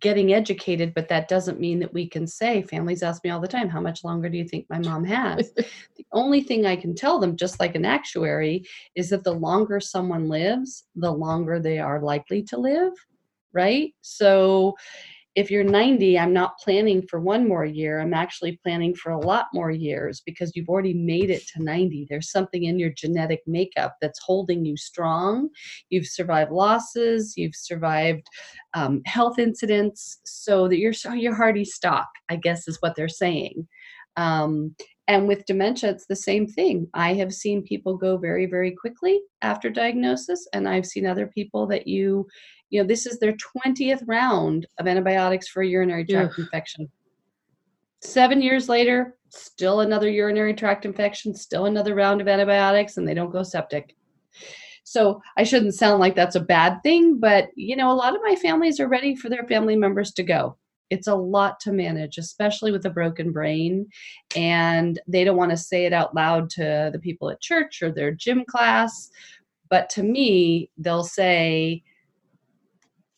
[0.00, 3.48] getting educated but that doesn't mean that we can say families ask me all the
[3.48, 5.52] time how much longer do you think my mom has?
[5.96, 9.78] The only thing i can tell them just like an actuary is that the longer
[9.80, 12.92] someone lives the longer they are likely to live
[13.52, 13.92] right?
[14.02, 14.76] So
[15.38, 18.00] if you're 90, I'm not planning for one more year.
[18.00, 22.08] I'm actually planning for a lot more years because you've already made it to 90.
[22.10, 25.48] There's something in your genetic makeup that's holding you strong.
[25.90, 28.26] You've survived losses, you've survived
[28.74, 32.08] um, health incidents, so that you're you're hardy stock.
[32.28, 33.68] I guess is what they're saying.
[34.16, 34.74] Um,
[35.06, 36.88] and with dementia, it's the same thing.
[36.94, 41.68] I have seen people go very, very quickly after diagnosis, and I've seen other people
[41.68, 42.26] that you
[42.70, 43.34] you know, this is their
[43.66, 46.40] 20th round of antibiotics for a urinary tract Ugh.
[46.40, 46.88] infection.
[48.02, 53.14] Seven years later, still another urinary tract infection, still another round of antibiotics, and they
[53.14, 53.96] don't go septic.
[54.84, 58.22] So I shouldn't sound like that's a bad thing, but you know, a lot of
[58.24, 60.56] my families are ready for their family members to go.
[60.90, 63.86] It's a lot to manage, especially with a broken brain.
[64.34, 67.92] And they don't want to say it out loud to the people at church or
[67.92, 69.10] their gym class.
[69.68, 71.82] But to me, they'll say,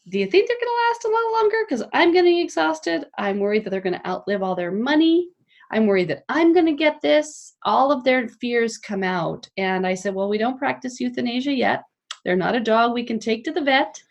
[0.09, 1.57] do you think they're going to last a lot longer?
[1.69, 3.05] Because I'm getting exhausted.
[3.19, 5.29] I'm worried that they're going to outlive all their money.
[5.73, 7.55] I'm worried that I'm going to get this.
[7.65, 9.49] All of their fears come out.
[9.57, 11.83] And I said, Well, we don't practice euthanasia yet.
[12.25, 14.03] They're not a dog we can take to the vet.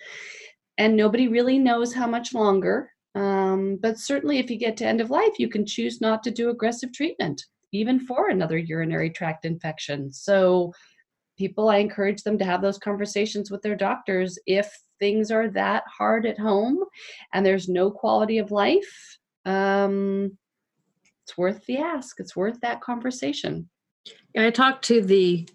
[0.78, 2.92] And nobody really knows how much longer.
[3.16, 6.32] Um, but certainly, if you get to end of life, you can choose not to
[6.32, 10.14] do aggressive treatment, even for another urinary tract infection.
[10.14, 10.72] So,
[11.38, 15.84] people, I encourage them to have those conversations with their doctors if things are that
[15.88, 16.84] hard at home
[17.34, 20.38] and there's no quality of life, um,
[21.24, 22.20] it's worth the ask.
[22.20, 23.70] It's worth that conversation.
[24.34, 25.48] Yeah, I talked to the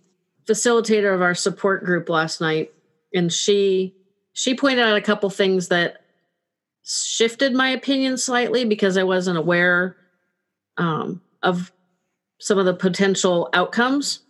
[0.46, 2.72] facilitator of our support group last night,
[3.12, 3.94] and she
[4.34, 6.04] she pointed out a couple things that
[6.84, 9.96] shifted my opinion slightly because I wasn't aware
[10.76, 11.72] um, of
[12.40, 14.20] some of the potential outcomes.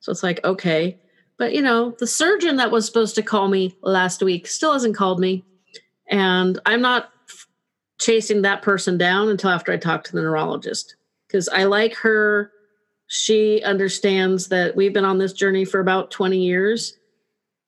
[0.00, 1.00] So it's like, okay,
[1.42, 4.94] but you know, the surgeon that was supposed to call me last week still hasn't
[4.94, 5.44] called me.
[6.08, 7.10] And I'm not
[7.98, 10.94] chasing that person down until after I talk to the neurologist
[11.26, 12.52] because I like her.
[13.08, 16.96] She understands that we've been on this journey for about 20 years.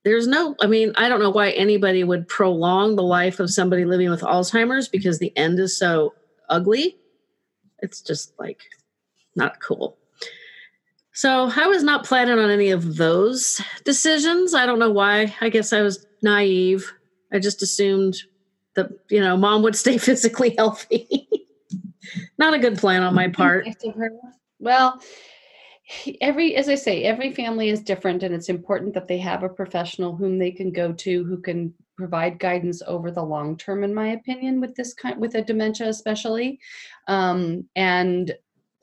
[0.04, 3.84] There's no, I mean, I don't know why anybody would prolong the life of somebody
[3.84, 6.14] living with Alzheimer's because the end is so
[6.48, 6.96] ugly.
[7.80, 8.60] It's just like
[9.34, 9.98] not cool.
[11.14, 14.52] So I was not planning on any of those decisions.
[14.52, 15.34] I don't know why.
[15.40, 16.92] I guess I was naive.
[17.32, 18.16] I just assumed
[18.74, 21.28] that, you know, mom would stay physically healthy.
[22.38, 23.66] not a good plan on my part.
[24.60, 24.98] Well,
[26.22, 29.48] every as i say every family is different and it's important that they have a
[29.48, 33.92] professional whom they can go to who can provide guidance over the long term in
[33.92, 36.58] my opinion with this kind with a dementia especially
[37.06, 38.34] um, and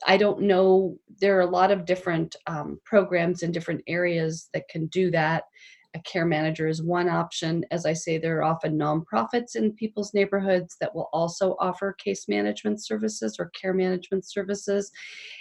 [0.06, 0.96] I don't know.
[1.20, 5.44] There are a lot of different um, programs in different areas that can do that.
[5.94, 7.64] A care manager is one option.
[7.70, 12.28] As I say, there are often nonprofits in people's neighborhoods that will also offer case
[12.28, 14.90] management services or care management services.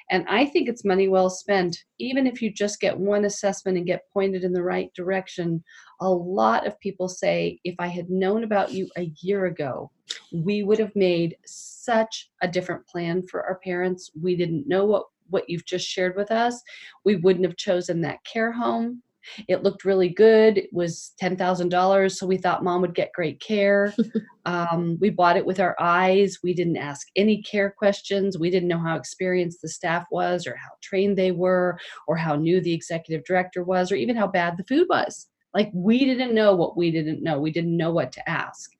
[0.09, 1.83] And I think it's money well spent.
[1.99, 5.63] Even if you just get one assessment and get pointed in the right direction,
[6.01, 9.91] a lot of people say, if I had known about you a year ago,
[10.33, 14.11] we would have made such a different plan for our parents.
[14.21, 16.61] We didn't know what what you've just shared with us,
[17.03, 19.01] we wouldn't have chosen that care home.
[19.47, 20.57] It looked really good.
[20.57, 23.93] It was $10,000, so we thought mom would get great care.
[24.45, 26.39] um, we bought it with our eyes.
[26.43, 28.37] We didn't ask any care questions.
[28.37, 32.35] We didn't know how experienced the staff was, or how trained they were, or how
[32.35, 35.27] new the executive director was, or even how bad the food was.
[35.53, 37.39] Like we didn't know what we didn't know.
[37.39, 38.71] We didn't know what to ask.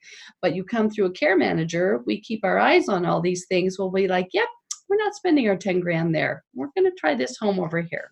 [0.42, 3.78] But you come through a care manager, we keep our eyes on all these things.
[3.78, 4.48] We'll be like, yep,
[4.90, 6.44] we're not spending our 10 grand there.
[6.54, 8.12] We're going to try this home over here.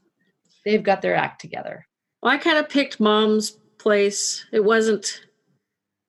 [0.66, 1.86] They've got their act together.
[2.22, 4.46] Well, I kind of picked mom's place.
[4.52, 5.22] It wasn't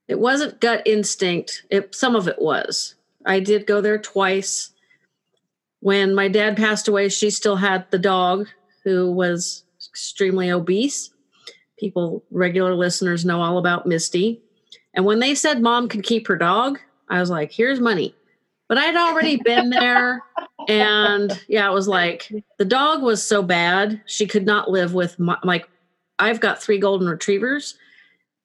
[0.09, 1.65] it wasn't gut instinct.
[1.71, 2.97] It some of it was.
[3.25, 4.71] I did go there twice.
[5.81, 8.49] When my dad passed away, she still had the dog
[8.85, 11.11] who was extremely obese.
[11.79, 14.43] People, regular listeners know all about Misty.
[14.95, 18.15] And when they said mom could keep her dog, I was like, here's money.
[18.69, 20.23] But I'd already been there.
[20.69, 24.03] And yeah, it was like the dog was so bad.
[24.07, 25.69] She could not live with my, like,
[26.21, 27.77] I've got three golden retrievers.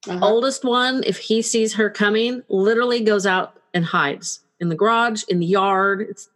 [0.08, 0.20] Uh-huh.
[0.26, 5.24] Oldest one, if he sees her coming, literally goes out and hides in the garage,
[5.30, 6.02] in the yard.
[6.10, 6.30] It's,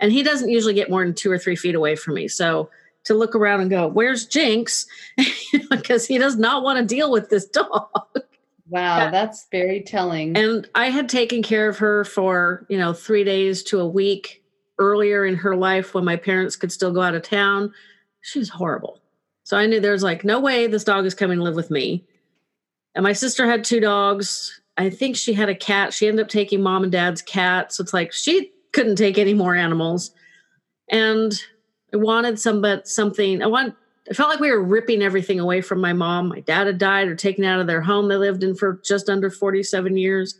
[0.00, 2.28] and he doesn't usually get more than two or three feet away from me.
[2.28, 2.70] So
[3.04, 4.86] to look around and go, Where's Jinx?
[5.70, 7.90] because he does not want to deal with this dog.
[8.68, 10.36] Wow, that's very telling.
[10.36, 14.44] And I had taken care of her for, you know, three days to a week
[14.78, 17.72] earlier in her life when my parents could still go out of town.
[18.20, 18.99] She was horrible.
[19.50, 21.72] So I knew there was like, no way this dog is coming to live with
[21.72, 22.04] me.
[22.94, 24.60] And my sister had two dogs.
[24.78, 25.92] I think she had a cat.
[25.92, 27.72] She ended up taking mom and dad's cat.
[27.72, 30.12] So it's like she couldn't take any more animals.
[30.88, 31.32] And
[31.92, 33.42] I wanted some but something.
[33.42, 33.74] I want
[34.08, 36.28] I felt like we were ripping everything away from my mom.
[36.28, 39.08] My dad had died or taken out of their home they lived in for just
[39.08, 40.38] under 47 years.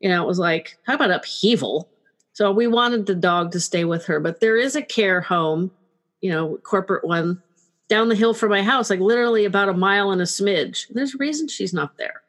[0.00, 1.90] You know, it was like, how about upheaval?
[2.32, 5.70] So we wanted the dog to stay with her, but there is a care home,
[6.22, 7.42] you know, corporate one
[7.92, 10.86] down the hill from my house, like literally about a mile and a smidge.
[10.88, 12.22] There's a reason she's not there.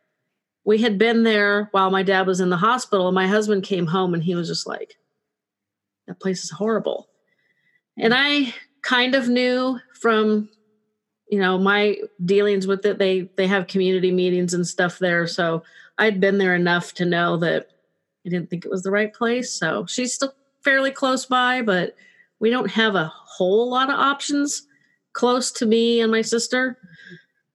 [0.65, 3.87] We had been there while my dad was in the hospital, and my husband came
[3.87, 4.97] home and he was just like,
[6.05, 7.07] that place is horrible.
[7.97, 10.49] And I kind of knew from
[11.29, 11.95] you know my
[12.25, 15.63] dealings with it they they have community meetings and stuff there so
[15.97, 17.69] i'd been there enough to know that
[18.25, 20.33] i didn't think it was the right place so she's still
[20.65, 21.95] fairly close by but
[22.41, 24.67] we don't have a whole lot of options
[25.13, 26.77] close to me and my sister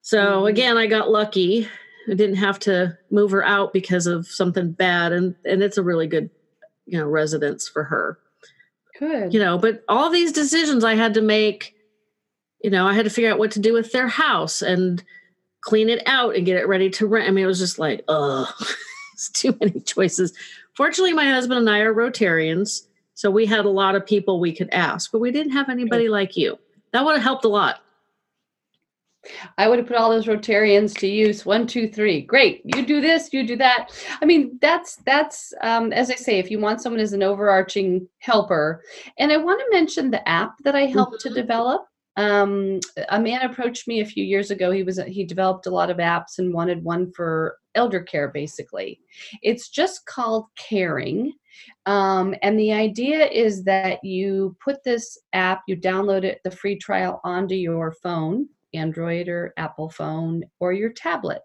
[0.00, 0.46] so mm-hmm.
[0.46, 1.68] again i got lucky
[2.10, 5.82] i didn't have to move her out because of something bad and and it's a
[5.82, 6.30] really good
[6.86, 8.18] you know residence for her
[8.98, 9.32] Good.
[9.32, 11.74] You know, but all these decisions I had to make,
[12.62, 15.02] you know, I had to figure out what to do with their house and
[15.60, 17.28] clean it out and get it ready to rent.
[17.28, 18.52] I mean, it was just like, oh,
[19.12, 20.32] it's too many choices.
[20.74, 22.86] Fortunately, my husband and I are Rotarians.
[23.14, 26.08] So we had a lot of people we could ask, but we didn't have anybody
[26.08, 26.58] like you.
[26.92, 27.80] That would have helped a lot.
[29.58, 31.44] I would have put all those Rotarians to use.
[31.44, 32.22] One, two, three.
[32.22, 32.62] Great.
[32.64, 33.88] You do this, you do that.
[34.22, 38.08] I mean, that's that's um, as I say, if you want someone as an overarching
[38.20, 38.82] helper.
[39.18, 41.34] And I want to mention the app that I helped mm-hmm.
[41.34, 41.87] to develop.
[42.18, 44.72] Um, a man approached me a few years ago.
[44.72, 48.28] He was he developed a lot of apps and wanted one for elder care.
[48.28, 49.00] Basically,
[49.42, 51.32] it's just called Caring.
[51.86, 56.76] Um, and the idea is that you put this app, you download it, the free
[56.76, 61.42] trial onto your phone, Android or Apple phone or your tablet.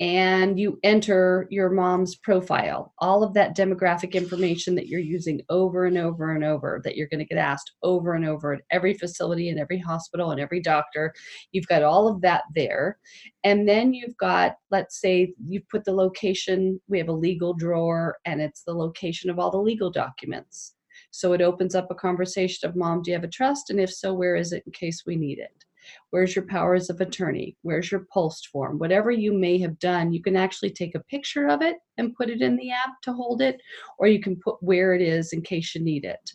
[0.00, 5.86] And you enter your mom's profile, all of that demographic information that you're using over
[5.86, 8.94] and over and over, that you're going to get asked over and over at every
[8.94, 11.14] facility and every hospital and every doctor.
[11.52, 12.98] You've got all of that there.
[13.44, 18.18] And then you've got, let's say, you've put the location, we have a legal drawer,
[18.24, 20.74] and it's the location of all the legal documents.
[21.10, 23.70] So it opens up a conversation of, Mom, do you have a trust?
[23.70, 25.64] And if so, where is it in case we need it?
[26.10, 27.56] Where's your powers of attorney?
[27.62, 28.78] Where's your POLST form?
[28.78, 32.30] Whatever you may have done, you can actually take a picture of it and put
[32.30, 33.60] it in the app to hold it,
[33.98, 36.32] or you can put where it is in case you need it.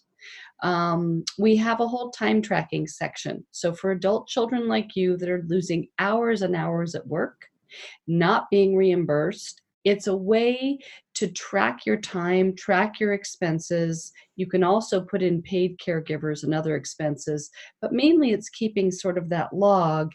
[0.64, 3.44] Um, we have a whole time tracking section.
[3.52, 7.48] So for adult children like you that are losing hours and hours at work,
[8.08, 10.78] not being reimbursed, it's a way
[11.22, 14.12] to track your time, track your expenses.
[14.38, 19.20] You can also put in paid caregivers and other expenses, but mainly it's keeping sort
[19.20, 20.14] of that log.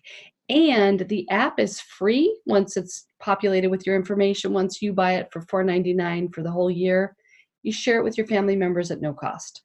[0.49, 4.53] And the app is free once it's populated with your information.
[4.53, 7.15] Once you buy it for $4.99 for the whole year,
[7.63, 9.63] you share it with your family members at no cost.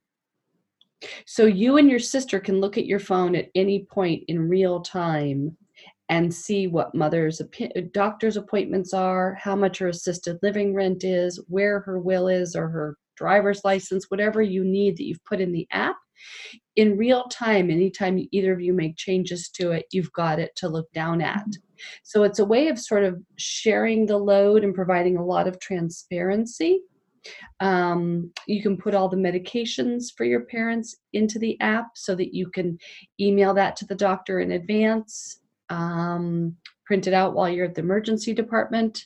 [1.25, 4.81] So you and your sister can look at your phone at any point in real
[4.81, 5.57] time
[6.11, 7.41] and see what mother's
[7.93, 12.67] doctor's appointments are, how much her assisted living rent is, where her will is or
[12.67, 15.95] her driver's license, whatever you need that you've put in the app.
[16.75, 20.67] In real time, anytime either of you make changes to it, you've got it to
[20.67, 21.45] look down at.
[22.03, 25.61] So it's a way of sort of sharing the load and providing a lot of
[25.61, 26.81] transparency.
[27.61, 32.33] Um, you can put all the medications for your parents into the app so that
[32.33, 32.77] you can
[33.19, 35.40] email that to the doctor in advance,
[35.71, 36.55] um,
[36.85, 39.05] print it out while you're at the emergency department.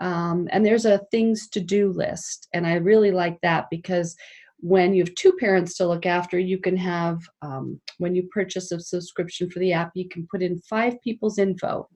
[0.00, 2.48] Um, and there's a things to do list.
[2.54, 4.16] And I really like that because
[4.60, 8.72] when you have two parents to look after, you can have, um, when you purchase
[8.72, 11.86] a subscription for the app, you can put in five people's info.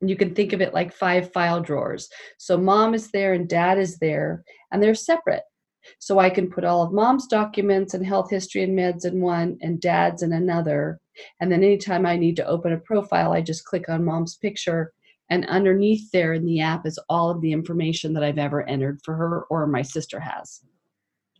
[0.00, 2.08] And you can think of it like five file drawers.
[2.38, 4.42] So mom is there and dad is there,
[4.72, 5.42] and they're separate.
[5.98, 9.58] So I can put all of mom's documents and health history and meds in one
[9.60, 11.00] and dad's in another.
[11.40, 14.92] And then anytime I need to open a profile, I just click on mom's picture.
[15.28, 19.00] And underneath there in the app is all of the information that I've ever entered
[19.04, 20.60] for her or my sister has.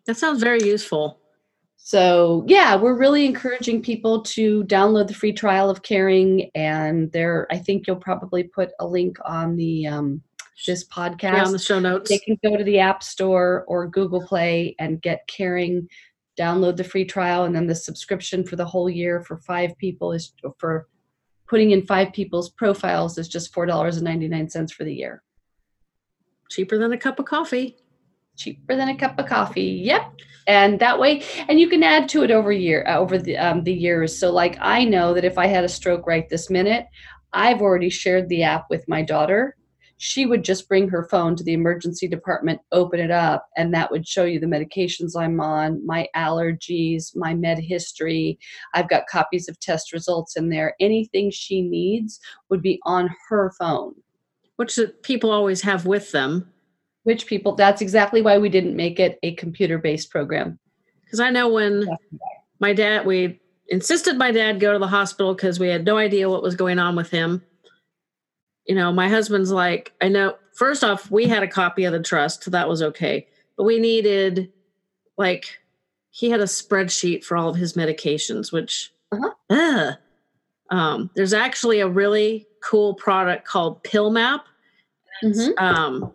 [0.07, 1.21] That sounds very useful.
[1.83, 6.51] So, yeah, we're really encouraging people to download the free trial of Caring.
[6.55, 10.23] And there, I think you'll probably put a link on the um,
[10.67, 12.11] this podcast yeah, on the show notes.
[12.11, 15.89] They can go to the App Store or Google Play and get Caring.
[16.39, 20.13] Download the free trial, and then the subscription for the whole year for five people
[20.13, 20.89] is for
[21.49, 24.95] putting in five people's profiles is just four dollars and ninety nine cents for the
[24.95, 25.23] year.
[26.49, 27.77] Cheaper than a cup of coffee
[28.41, 29.83] cheaper than a cup of coffee.
[29.85, 30.13] Yep.
[30.47, 33.63] And that way, and you can add to it over year uh, over the um,
[33.63, 34.19] the years.
[34.19, 36.87] So, like I know that if I had a stroke right this minute,
[37.33, 39.57] I've already shared the app with my daughter.
[40.03, 43.91] She would just bring her phone to the emergency department, open it up, and that
[43.91, 48.39] would show you the medications I'm on, my allergies, my med history.
[48.73, 50.75] I've got copies of test results in there.
[50.81, 53.95] Anything she needs would be on her phone.
[54.57, 56.51] Which people always have with them
[57.05, 60.59] which people that's exactly why we didn't make it a computer based program
[61.05, 61.89] because i know when
[62.59, 66.29] my dad we insisted my dad go to the hospital because we had no idea
[66.29, 67.43] what was going on with him
[68.71, 72.01] you know my husband's like i know first off we had a copy of the
[72.01, 74.53] trust so that was okay but we needed
[75.19, 75.59] like
[76.11, 79.31] he had a spreadsheet for all of his medications which uh-huh.
[79.51, 79.93] uh,
[80.73, 84.47] um, there's actually a really cool product called pill map
[85.25, 85.51] mm-hmm.
[85.59, 86.15] um,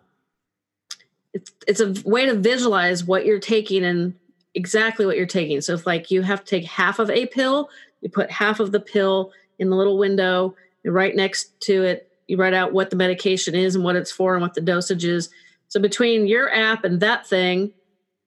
[1.34, 4.14] it's it's a way to visualize what you're taking and
[4.54, 5.60] exactly what you're taking.
[5.60, 7.68] So if like you have to take half of a pill,
[8.00, 12.05] you put half of the pill in the little window, and right next to it,
[12.28, 15.04] you write out what the medication is and what it's for and what the dosage
[15.04, 15.30] is.
[15.68, 17.72] So between your app and that thing,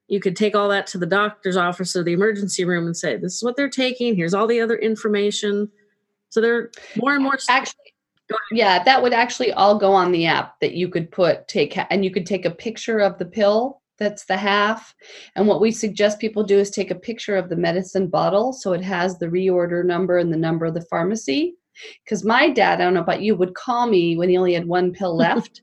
[0.08, 3.16] you could take all that to the doctor's office or the emergency room and say,
[3.16, 4.16] "This is what they're taking.
[4.16, 5.70] Here's all the other information."
[6.30, 7.94] So they're more and more actually
[8.52, 12.04] yeah that would actually all go on the app that you could put take and
[12.04, 14.96] you could take a picture of the pill that's the half
[15.36, 18.74] and what we suggest people do is take a picture of the medicine bottle so
[18.74, 21.56] it has the reorder number and the number of the pharmacy
[22.04, 24.68] because my dad i don't know about you would call me when he only had
[24.68, 25.62] one pill left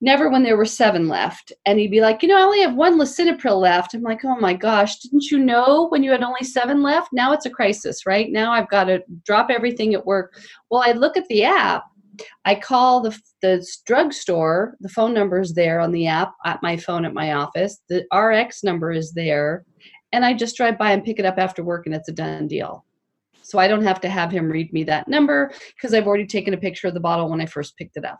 [0.00, 1.52] never when there were seven left.
[1.64, 3.94] And he'd be like, you know, I only have one lisinopril left.
[3.94, 7.12] I'm like, oh my gosh, didn't you know when you had only seven left?
[7.12, 8.30] Now it's a crisis, right?
[8.30, 10.34] Now I've got to drop everything at work.
[10.70, 11.84] Well, I look at the app.
[12.46, 14.74] I call the the drugstore.
[14.80, 17.78] The phone number is there on the app at my phone at my office.
[17.90, 19.66] The RX number is there,
[20.12, 22.48] and I just drive by and pick it up after work, and it's a done
[22.48, 22.85] deal.
[23.46, 26.52] So I don't have to have him read me that number because I've already taken
[26.52, 28.18] a picture of the bottle when I first picked it up.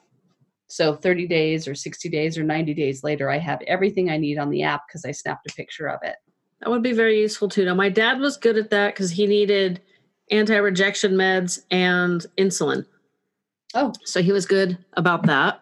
[0.68, 4.38] So 30 days or 60 days or 90 days later, I have everything I need
[4.38, 6.14] on the app because I snapped a picture of it.
[6.60, 7.64] That would be very useful too.
[7.64, 9.80] Now, my dad was good at that because he needed
[10.30, 12.86] anti rejection meds and insulin.
[13.74, 13.92] Oh.
[14.04, 15.60] So he was good about that.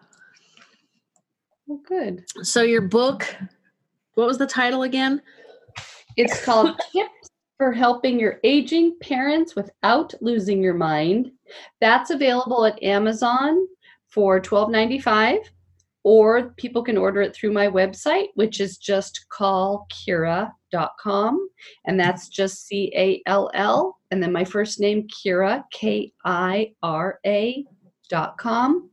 [1.65, 2.23] Well, good.
[2.43, 3.35] So, your book,
[4.13, 5.23] what was the title again?
[6.17, 11.31] It's called Tips for Helping Your Aging Parents Without Losing Your Mind.
[11.79, 13.67] That's available at Amazon
[14.07, 15.39] for $12.95
[16.03, 20.49] or people can order it through my website which is just callkira.com
[21.85, 27.65] and that's just c-a-l-l and then my first name kira k-i-r-a
[28.09, 28.89] dot com.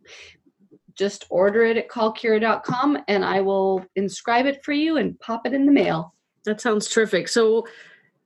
[0.94, 5.52] Just order it at callkira.com and i will inscribe it for you and pop it
[5.52, 6.14] in the mail.
[6.44, 7.28] That sounds terrific.
[7.28, 7.66] So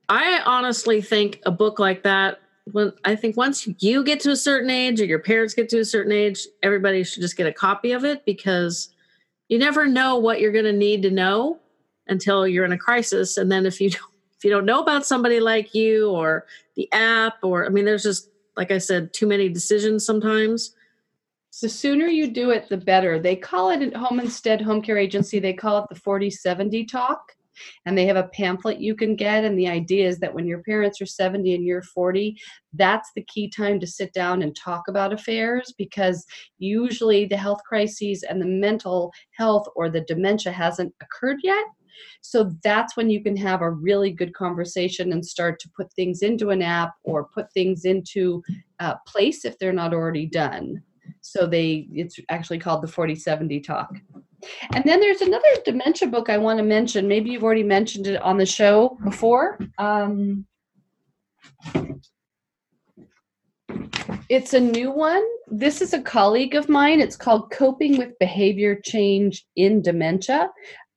[0.09, 2.39] i honestly think a book like that
[2.71, 5.79] when I think once you get to a certain age or your parents get to
[5.79, 8.89] a certain age, everybody should just get a copy of it because
[9.47, 11.59] you never know what you're going to need to know
[12.07, 13.37] until you're in a crisis.
[13.37, 16.45] And then if you don't, if you don't know about somebody like you or
[16.75, 20.73] the app, or I mean, there's just like I said, too many decisions sometimes.
[21.61, 23.17] The sooner you do it, the better.
[23.17, 25.39] They call it at Home Instead Home Care Agency.
[25.39, 27.35] They call it the 4070 talk
[27.85, 30.61] and they have a pamphlet you can get and the idea is that when your
[30.63, 32.35] parents are 70 and you're 40
[32.73, 36.25] that's the key time to sit down and talk about affairs because
[36.59, 41.65] usually the health crises and the mental health or the dementia hasn't occurred yet.
[42.21, 46.21] So that's when you can have a really good conversation and start to put things
[46.21, 48.43] into an app or put things into
[48.79, 50.83] uh, place if they're not already done
[51.31, 53.93] so they it's actually called the 4070 talk
[54.73, 57.07] and then there's another dementia book I want to mention.
[57.07, 59.57] Maybe you've already mentioned it on the show before.
[59.77, 60.45] Um,
[64.29, 65.23] it's a new one.
[65.47, 66.99] This is a colleague of mine.
[66.99, 70.49] It's called Coping with Behavior Change in Dementia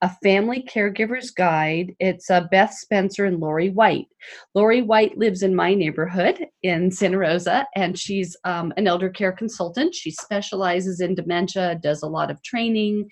[0.02, 1.94] a family caregiver's guide.
[2.00, 4.08] It's uh, Beth Spencer and Laurie White.
[4.54, 9.32] Laurie White lives in my neighborhood in Santa Rosa, and she's um, an elder care
[9.32, 9.94] consultant.
[9.94, 13.10] She specializes in dementia, does a lot of training,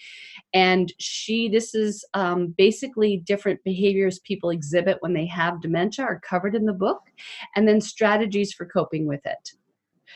[0.55, 1.49] and she.
[1.49, 6.65] This is um, basically different behaviors people exhibit when they have dementia are covered in
[6.65, 7.01] the book,
[7.55, 9.53] and then strategies for coping with it.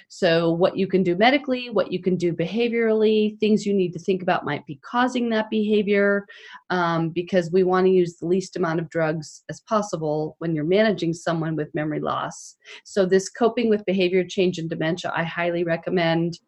[0.09, 3.99] So, what you can do medically, what you can do behaviorally, things you need to
[3.99, 6.27] think about might be causing that behavior,
[6.71, 10.65] um, because we want to use the least amount of drugs as possible when you're
[10.65, 12.57] managing someone with memory loss.
[12.85, 16.39] So, this coping with behavior change and dementia, I highly recommend.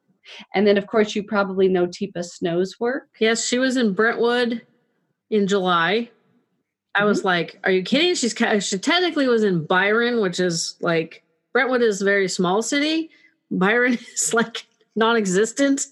[0.55, 3.09] And then, of course, you probably know Teepa Snow's work.
[3.20, 4.62] Yes, she was in Brentwood
[5.30, 6.11] in July.
[6.95, 7.09] I mm-hmm.
[7.09, 8.34] was like, "Are you kidding?" She's
[8.64, 13.11] she technically was in Byron, which is like Brentwood is a very small city,
[13.59, 15.86] Byron is like non-existent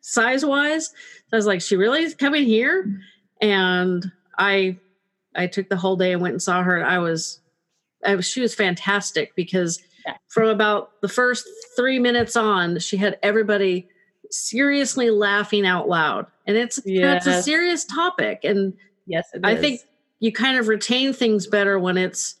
[0.00, 0.88] size wise.
[0.88, 3.00] So I was like, she really is coming here?
[3.40, 4.78] And I
[5.34, 6.84] I took the whole day and went and saw her.
[6.84, 7.40] I was,
[8.04, 9.80] I was she was fantastic because
[10.28, 11.46] from about the first
[11.76, 13.88] three minutes on, she had everybody
[14.30, 16.26] seriously laughing out loud.
[16.46, 17.26] And it's yes.
[17.26, 18.40] it's a serious topic.
[18.44, 18.74] And
[19.06, 19.80] yes, I think
[20.20, 22.36] you kind of retain things better when it's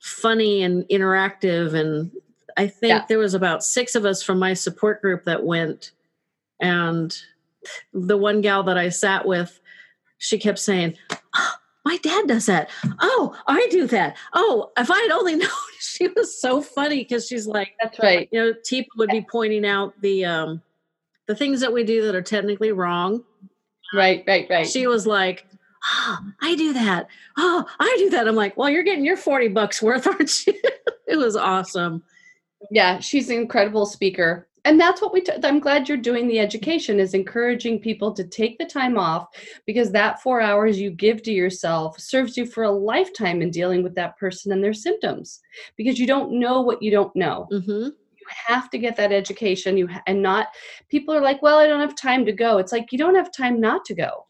[0.00, 2.10] funny and interactive and
[2.56, 3.04] I think yeah.
[3.08, 5.92] there was about six of us from my support group that went,
[6.60, 7.16] and
[7.92, 9.60] the one gal that I sat with,
[10.18, 10.96] she kept saying,
[11.34, 11.54] oh,
[11.84, 12.70] "My dad does that.
[13.00, 14.16] Oh, I do that.
[14.32, 15.50] Oh, if I had only known."
[15.80, 19.66] She was so funny because she's like, "That's right." You know, Teepa would be pointing
[19.66, 20.62] out the um,
[21.26, 23.24] the things that we do that are technically wrong.
[23.94, 24.66] Right, right, right.
[24.66, 25.46] She was like,
[25.84, 27.08] oh, I do that.
[27.36, 28.26] Oh, I do that.
[28.26, 30.54] I'm like, well, you're getting your 40 bucks worth, aren't you?
[31.06, 32.02] it was awesome.
[32.70, 34.48] Yeah, she's an incredible speaker.
[34.64, 38.24] And that's what we, t- I'm glad you're doing the education is encouraging people to
[38.24, 39.28] take the time off
[39.64, 43.84] because that four hours you give to yourself serves you for a lifetime in dealing
[43.84, 45.40] with that person and their symptoms
[45.76, 47.46] because you don't know what you don't know.
[47.52, 47.70] Mm-hmm.
[47.70, 49.76] You have to get that education.
[49.76, 50.48] You ha- and not
[50.88, 52.58] people are like, well, I don't have time to go.
[52.58, 54.25] It's like you don't have time not to go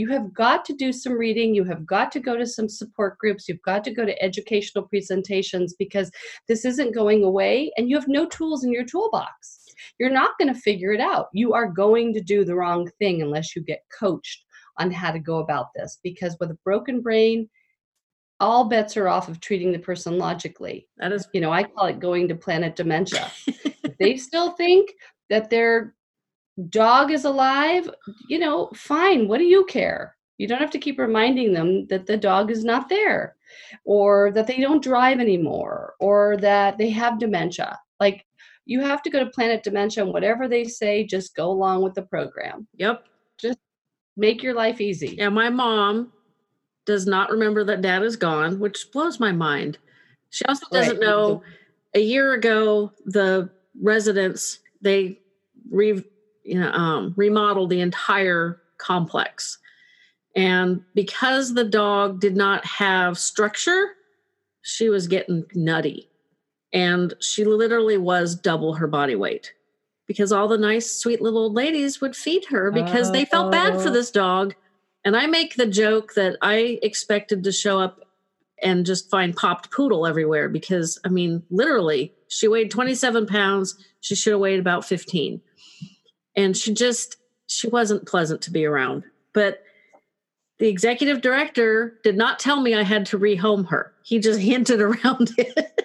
[0.00, 1.54] you have got to do some reading.
[1.54, 3.46] You have got to go to some support groups.
[3.46, 6.10] You've got to go to educational presentations because
[6.48, 9.66] this isn't going away and you have no tools in your toolbox.
[9.98, 11.26] You're not going to figure it out.
[11.34, 14.42] You are going to do the wrong thing unless you get coached
[14.78, 17.46] on how to go about this because with a broken brain
[18.42, 20.88] all bets are off of treating the person logically.
[20.96, 23.30] That is you know i call it going to planet dementia.
[23.98, 24.92] They still think
[25.28, 25.94] that they're
[26.68, 27.88] dog is alive,
[28.28, 29.28] you know, fine.
[29.28, 30.16] What do you care?
[30.38, 33.36] You don't have to keep reminding them that the dog is not there
[33.84, 37.78] or that they don't drive anymore or that they have dementia.
[37.98, 38.24] Like
[38.64, 41.94] you have to go to Planet Dementia and whatever they say, just go along with
[41.94, 42.66] the program.
[42.76, 43.04] Yep.
[43.38, 43.58] Just
[44.16, 45.16] make your life easy.
[45.18, 46.12] Yeah, my mom
[46.86, 49.78] does not remember that dad is gone, which blows my mind.
[50.30, 51.06] She also doesn't right.
[51.06, 51.42] know
[51.94, 55.18] a year ago the residents they
[55.70, 56.02] re
[56.44, 59.58] you know, um, remodel the entire complex.
[60.36, 63.90] And because the dog did not have structure,
[64.62, 66.08] she was getting nutty.
[66.72, 69.52] And she literally was double her body weight
[70.06, 73.80] because all the nice, sweet little old ladies would feed her because they felt bad
[73.80, 73.92] for oh.
[73.92, 74.54] this dog.
[75.04, 78.00] And I make the joke that I expected to show up
[78.62, 83.76] and just find popped poodle everywhere because, I mean, literally, she weighed 27 pounds.
[84.00, 85.40] She should have weighed about 15
[86.40, 87.16] and she just
[87.46, 89.62] she wasn't pleasant to be around but
[90.58, 94.80] the executive director did not tell me i had to rehome her he just hinted
[94.80, 95.80] around it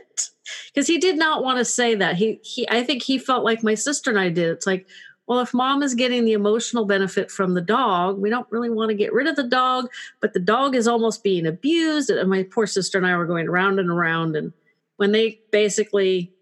[0.76, 2.18] because he did not want to say that.
[2.18, 4.50] He he I think he felt like my sister and I did.
[4.50, 4.86] It's like,
[5.26, 8.90] well, if mom is getting the emotional benefit from the dog, we don't really want
[8.90, 9.90] to get rid of the dog,
[10.20, 12.10] but the dog is almost being abused.
[12.10, 14.36] And my poor sister and I were going around and around.
[14.36, 14.52] And
[14.98, 16.34] when they basically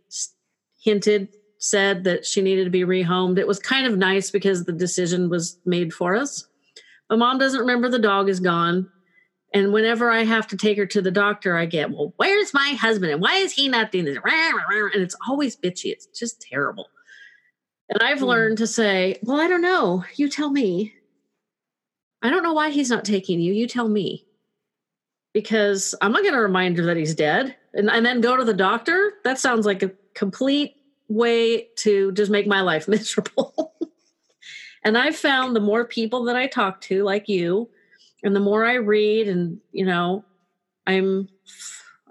[0.82, 1.30] hinted,
[1.64, 5.30] said that she needed to be rehomed, it was kind of nice because the decision
[5.30, 6.46] was made for us.
[7.08, 8.90] But mom doesn't remember the dog is gone.
[9.54, 12.72] And whenever I have to take her to the doctor, I get, well, where's my
[12.72, 13.14] husband?
[13.14, 14.18] And why is he not doing this?
[14.26, 15.86] And it's always bitchy.
[15.86, 16.88] It's just terrible.
[17.88, 18.28] And I've mm.
[18.28, 20.04] learned to say, well, I don't know.
[20.16, 20.94] You tell me.
[22.22, 23.54] I don't know why he's not taking you.
[23.54, 24.26] You tell me.
[25.34, 28.44] Because I'm not going to remind her that he's dead and, and then go to
[28.44, 29.14] the doctor.
[29.24, 30.76] That sounds like a complete
[31.14, 33.74] way to just make my life miserable.
[34.84, 37.70] and I've found the more people that I talk to, like you,
[38.24, 40.26] and the more I read, and you know,
[40.88, 41.30] I'm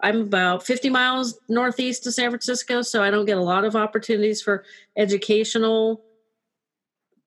[0.03, 3.77] I'm about 50 miles northeast of San Francisco, so I don't get a lot of
[3.77, 4.65] opportunities for
[4.97, 6.03] educational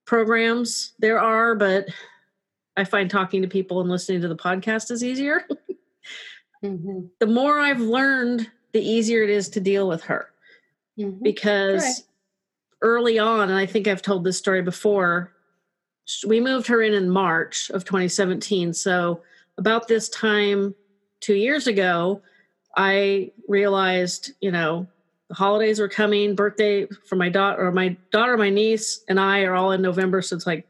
[0.05, 0.93] programs.
[0.99, 1.88] There are, but
[2.76, 5.47] I find talking to people and listening to the podcast is easier.
[6.63, 7.05] mm-hmm.
[7.19, 10.30] The more I've learned, the easier it is to deal with her.
[11.00, 11.24] Mm-hmm.
[11.24, 12.04] Because right.
[12.82, 15.34] early on, and I think I've told this story before,
[16.26, 18.74] we moved her in in March of 2017.
[18.74, 19.22] So
[19.58, 20.76] about this time
[21.20, 22.22] two years ago,
[22.78, 24.88] I realized, you know,
[25.30, 29.41] the holidays were coming, birthday for my daughter, or my daughter, my niece, and I
[29.41, 30.22] are all in November.
[30.22, 30.68] So it's like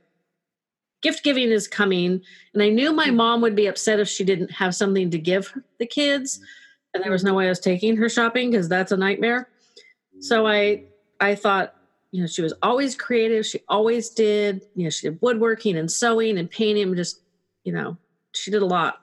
[1.01, 2.21] gift giving is coming.
[2.53, 5.53] And I knew my mom would be upset if she didn't have something to give
[5.77, 6.39] the kids.
[6.93, 9.49] And there was no way I was taking her shopping because that's a nightmare.
[10.19, 10.85] So I
[11.19, 11.75] I thought,
[12.11, 13.45] you know, she was always creative.
[13.45, 17.21] She always did, you know, she did woodworking and sewing and painting and just,
[17.63, 17.97] you know,
[18.33, 19.01] she did a lot.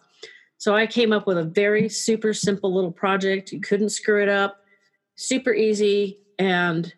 [0.59, 3.53] So I came up with a very super simple little project.
[3.53, 4.63] You couldn't screw it up,
[5.17, 6.19] super easy.
[6.39, 6.93] And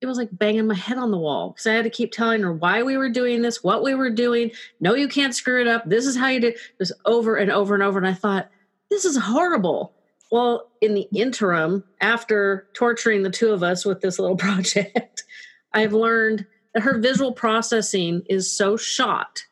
[0.00, 2.42] it was like banging my head on the wall because I had to keep telling
[2.42, 4.52] her why we were doing this, what we were doing.
[4.80, 5.88] No, you can't screw it up.
[5.88, 7.98] This is how you do this over and over and over.
[7.98, 8.50] And I thought,
[8.90, 9.92] this is horrible.
[10.30, 15.24] Well, in the interim, after torturing the two of us with this little project,
[15.72, 19.44] I've learned that her visual processing is so shot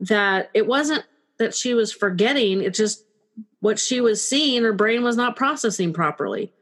[0.00, 1.04] that it wasn't
[1.38, 2.62] that she was forgetting.
[2.62, 3.04] It's just
[3.60, 6.52] what she was seeing, her brain was not processing properly.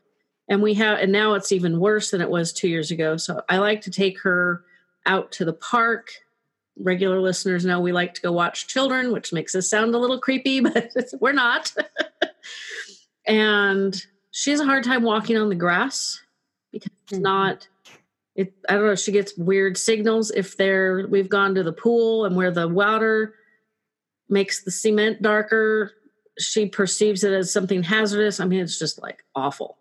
[0.49, 3.17] And we have, and now it's even worse than it was two years ago.
[3.17, 4.65] So I like to take her
[5.07, 6.11] out to the park.
[6.79, 10.19] Regular listeners know we like to go watch children, which makes us sound a little
[10.19, 11.75] creepy, but we're not.
[13.29, 16.21] and she has a hard time walking on the grass
[16.73, 17.23] because it's mm-hmm.
[17.23, 17.69] not
[18.35, 22.25] it i don't know she gets weird signals if they're we've gone to the pool
[22.25, 23.35] and where the water
[24.29, 25.93] makes the cement darker.
[26.39, 28.41] She perceives it as something hazardous.
[28.41, 29.79] I mean, it's just like awful.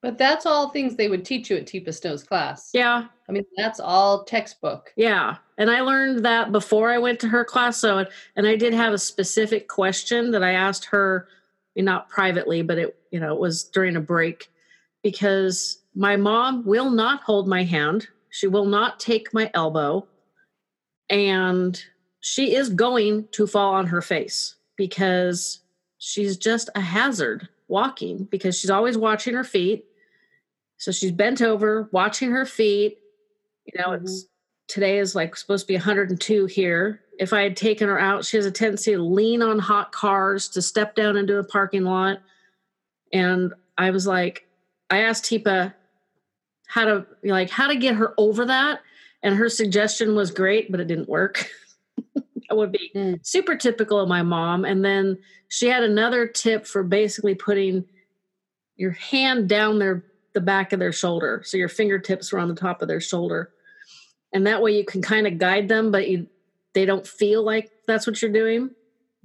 [0.00, 2.70] But that's all things they would teach you at Teepa Snow's class.
[2.72, 3.06] Yeah.
[3.28, 4.92] I mean, that's all textbook.
[4.96, 5.36] Yeah.
[5.56, 7.78] And I learned that before I went to her class.
[7.78, 8.06] So,
[8.36, 11.26] and I did have a specific question that I asked her,
[11.84, 14.50] not privately, but it, you know, it was during a break
[15.02, 18.08] because my mom will not hold my hand.
[18.30, 20.06] She will not take my elbow.
[21.10, 21.82] And
[22.20, 25.60] she is going to fall on her face because
[25.98, 29.84] she's just a hazard walking because she's always watching her feet.
[30.78, 32.98] So she's bent over, watching her feet.
[33.64, 34.04] You know, mm-hmm.
[34.04, 34.26] it's
[34.68, 37.00] today is like supposed to be 102 here.
[37.18, 40.48] If I had taken her out, she has a tendency to lean on hot cars,
[40.50, 42.18] to step down into the parking lot.
[43.12, 44.46] And I was like,
[44.90, 45.74] I asked Teepa
[46.66, 48.80] how to like how to get her over that.
[49.22, 51.50] And her suggestion was great, but it didn't work.
[52.14, 53.26] that would be mm.
[53.26, 54.64] super typical of my mom.
[54.64, 57.84] And then she had another tip for basically putting
[58.76, 60.04] your hand down their
[60.34, 61.42] the back of their shoulder.
[61.44, 63.50] So your fingertips are on the top of their shoulder.
[64.32, 66.28] And that way you can kind of guide them, but you
[66.78, 68.70] they don't feel like that's what you're doing.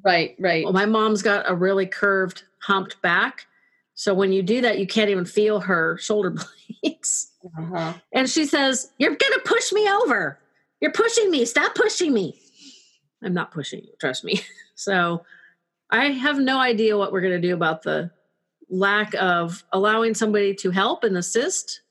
[0.04, 0.64] Right, right.
[0.64, 3.46] Well, my mom's got a really curved, humped back.
[3.94, 6.32] So when you do that, you can't even feel her shoulder
[6.82, 7.32] blades.
[7.46, 7.94] Uh-huh.
[8.12, 10.40] And she says, You're going to push me over.
[10.82, 11.46] You're pushing me.
[11.46, 12.42] Stop pushing me.
[13.24, 14.42] I'm not pushing you, trust me.
[14.76, 15.24] So
[15.92, 18.10] I have no idea what we're going to do about the
[18.72, 21.82] lack of allowing somebody to help and assist.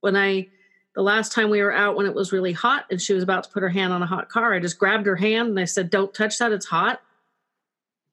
[0.00, 0.48] When I,
[0.94, 3.44] the last time we were out when it was really hot and she was about
[3.44, 5.64] to put her hand on a hot car, I just grabbed her hand and I
[5.64, 7.00] said, Don't touch that, it's hot.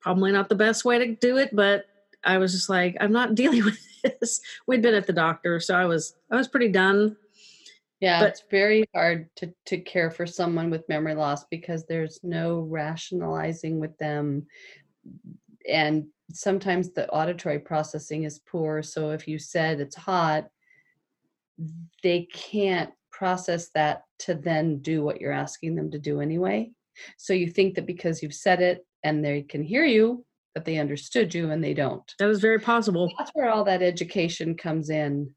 [0.01, 1.85] Probably not the best way to do it, but
[2.23, 4.41] I was just like, I'm not dealing with this.
[4.67, 7.17] We'd been at the doctor, so I was I was pretty done
[8.01, 12.19] yeah, but, it's very hard to to care for someone with memory loss because there's
[12.23, 14.47] no rationalizing with them
[15.69, 18.81] and sometimes the auditory processing is poor.
[18.81, 20.49] So if you said it's hot,
[22.03, 26.71] they can't process that to then do what you're asking them to do anyway.
[27.17, 30.25] So you think that because you've said it and they can hear you,
[30.55, 32.03] that they understood you and they don't.
[32.19, 33.11] That is very possible.
[33.17, 35.33] That's where all that education comes in.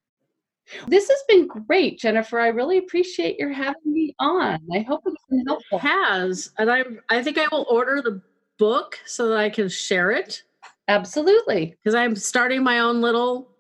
[0.89, 2.41] This has been great, Jennifer.
[2.41, 4.59] I really appreciate your having me on.
[4.75, 5.79] I hope it's been helpful.
[5.79, 8.23] It has, and I I think I will order the
[8.59, 10.43] book so that I can share it.
[10.89, 11.77] Absolutely.
[11.83, 13.51] Because I'm starting my own little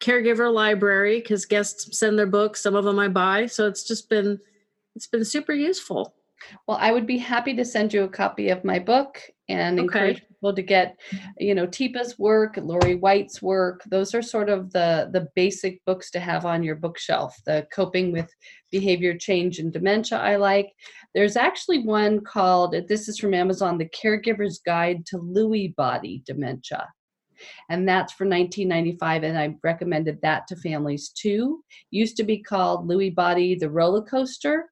[0.00, 2.62] caregiver library because guests send their books.
[2.62, 3.46] Some of them I buy.
[3.46, 4.38] So it's just been
[4.94, 6.14] it's been super useful.
[6.66, 9.84] Well, I would be happy to send you a copy of my book and okay.
[9.84, 10.98] encourage people to get,
[11.38, 13.82] you know, Teepa's work, Laurie White's work.
[13.90, 17.36] Those are sort of the the basic books to have on your bookshelf.
[17.44, 18.30] The coping with
[18.70, 20.72] behavior change and dementia I like.
[21.14, 26.86] There's actually one called this is from Amazon, The Caregiver's Guide to Lewy Body Dementia.
[27.68, 31.62] And that's for 1995, and I recommended that to families too.
[31.90, 34.66] Used to be called Lewy Body the Roller Coaster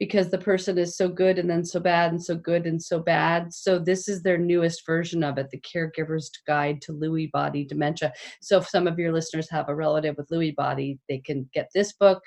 [0.00, 2.98] because the person is so good and then so bad and so good and so
[2.98, 3.52] bad.
[3.52, 8.12] So this is their newest version of it, the Caregiver's Guide to Lewy Body Dementia.
[8.40, 11.68] So if some of your listeners have a relative with Lewy body, they can get
[11.74, 12.22] this book.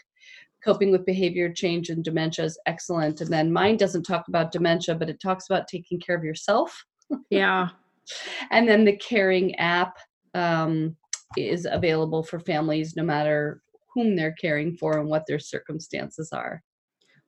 [0.64, 3.20] Coping with behavior change and dementia is excellent.
[3.20, 6.86] And then mine doesn't talk about dementia, but it talks about taking care of yourself.
[7.30, 7.70] Yeah.
[8.51, 9.97] And then the Caring app
[10.34, 10.95] um,
[11.38, 13.62] is available for families no matter
[13.93, 16.62] whom they're caring for and what their circumstances are.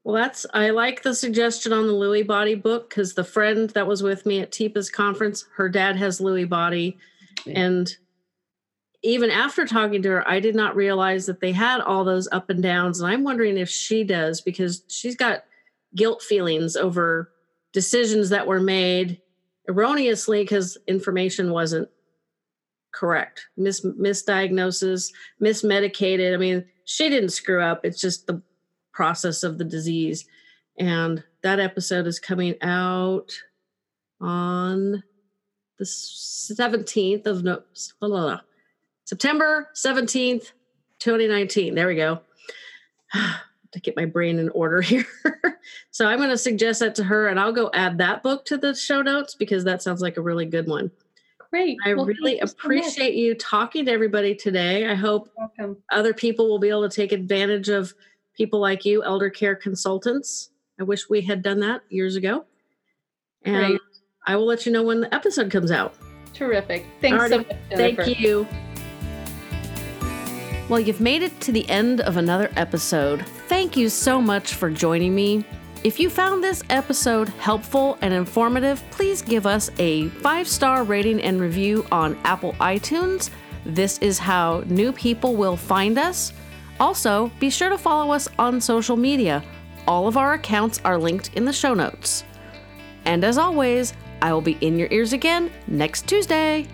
[0.03, 3.87] Well, that's I like the suggestion on the Lewy body book because the friend that
[3.87, 6.97] was with me at Teepa's conference, her dad has Lewy body,
[7.45, 7.59] yeah.
[7.59, 7.95] and
[9.01, 12.51] even after talking to her, I did not realize that they had all those up
[12.51, 15.43] and downs, and I'm wondering if she does because she's got
[15.95, 17.31] guilt feelings over
[17.73, 19.19] decisions that were made
[19.67, 21.89] erroneously because information wasn't
[22.91, 25.11] correct, mis misdiagnosis,
[25.41, 26.33] mismedicated.
[26.33, 27.81] I mean, she didn't screw up.
[27.83, 28.41] It's just the
[28.93, 30.25] process of the disease.
[30.79, 33.31] And that episode is coming out
[34.21, 35.03] on
[35.77, 37.61] the 17th of no,
[37.99, 38.39] blah, blah, blah.
[39.03, 40.51] September 17th,
[40.99, 41.75] 2019.
[41.75, 42.21] There we go.
[43.75, 45.05] to get my brain in order here.
[45.91, 48.57] so I'm going to suggest that to her and I'll go add that book to
[48.57, 50.89] the show notes because that sounds like a really good one.
[51.51, 51.77] Great.
[51.85, 54.89] I well, really appreciate so you talking to everybody today.
[54.89, 55.29] I hope
[55.91, 57.93] other people will be able to take advantage of
[58.35, 60.49] people like you, elder care consultants.
[60.79, 62.45] I wish we had done that years ago.
[63.43, 63.81] And Great.
[64.27, 65.93] I will let you know when the episode comes out.
[66.33, 66.85] Terrific.
[66.99, 67.29] Thanks Alrighty.
[67.29, 67.47] so much.
[67.69, 68.03] Jennifer.
[68.03, 68.47] Thank you.
[70.67, 73.23] Well, you've made it to the end of another episode.
[73.47, 75.45] Thank you so much for joining me.
[75.83, 81.21] If you found this episode helpful and informative, please give us a five star rating
[81.21, 83.29] and review on Apple iTunes.
[83.63, 86.33] This is how new people will find us.
[86.79, 89.43] Also, be sure to follow us on social media.
[89.87, 92.23] All of our accounts are linked in the show notes.
[93.05, 93.93] And as always,
[94.23, 96.65] I will be in your ears again next Tuesday.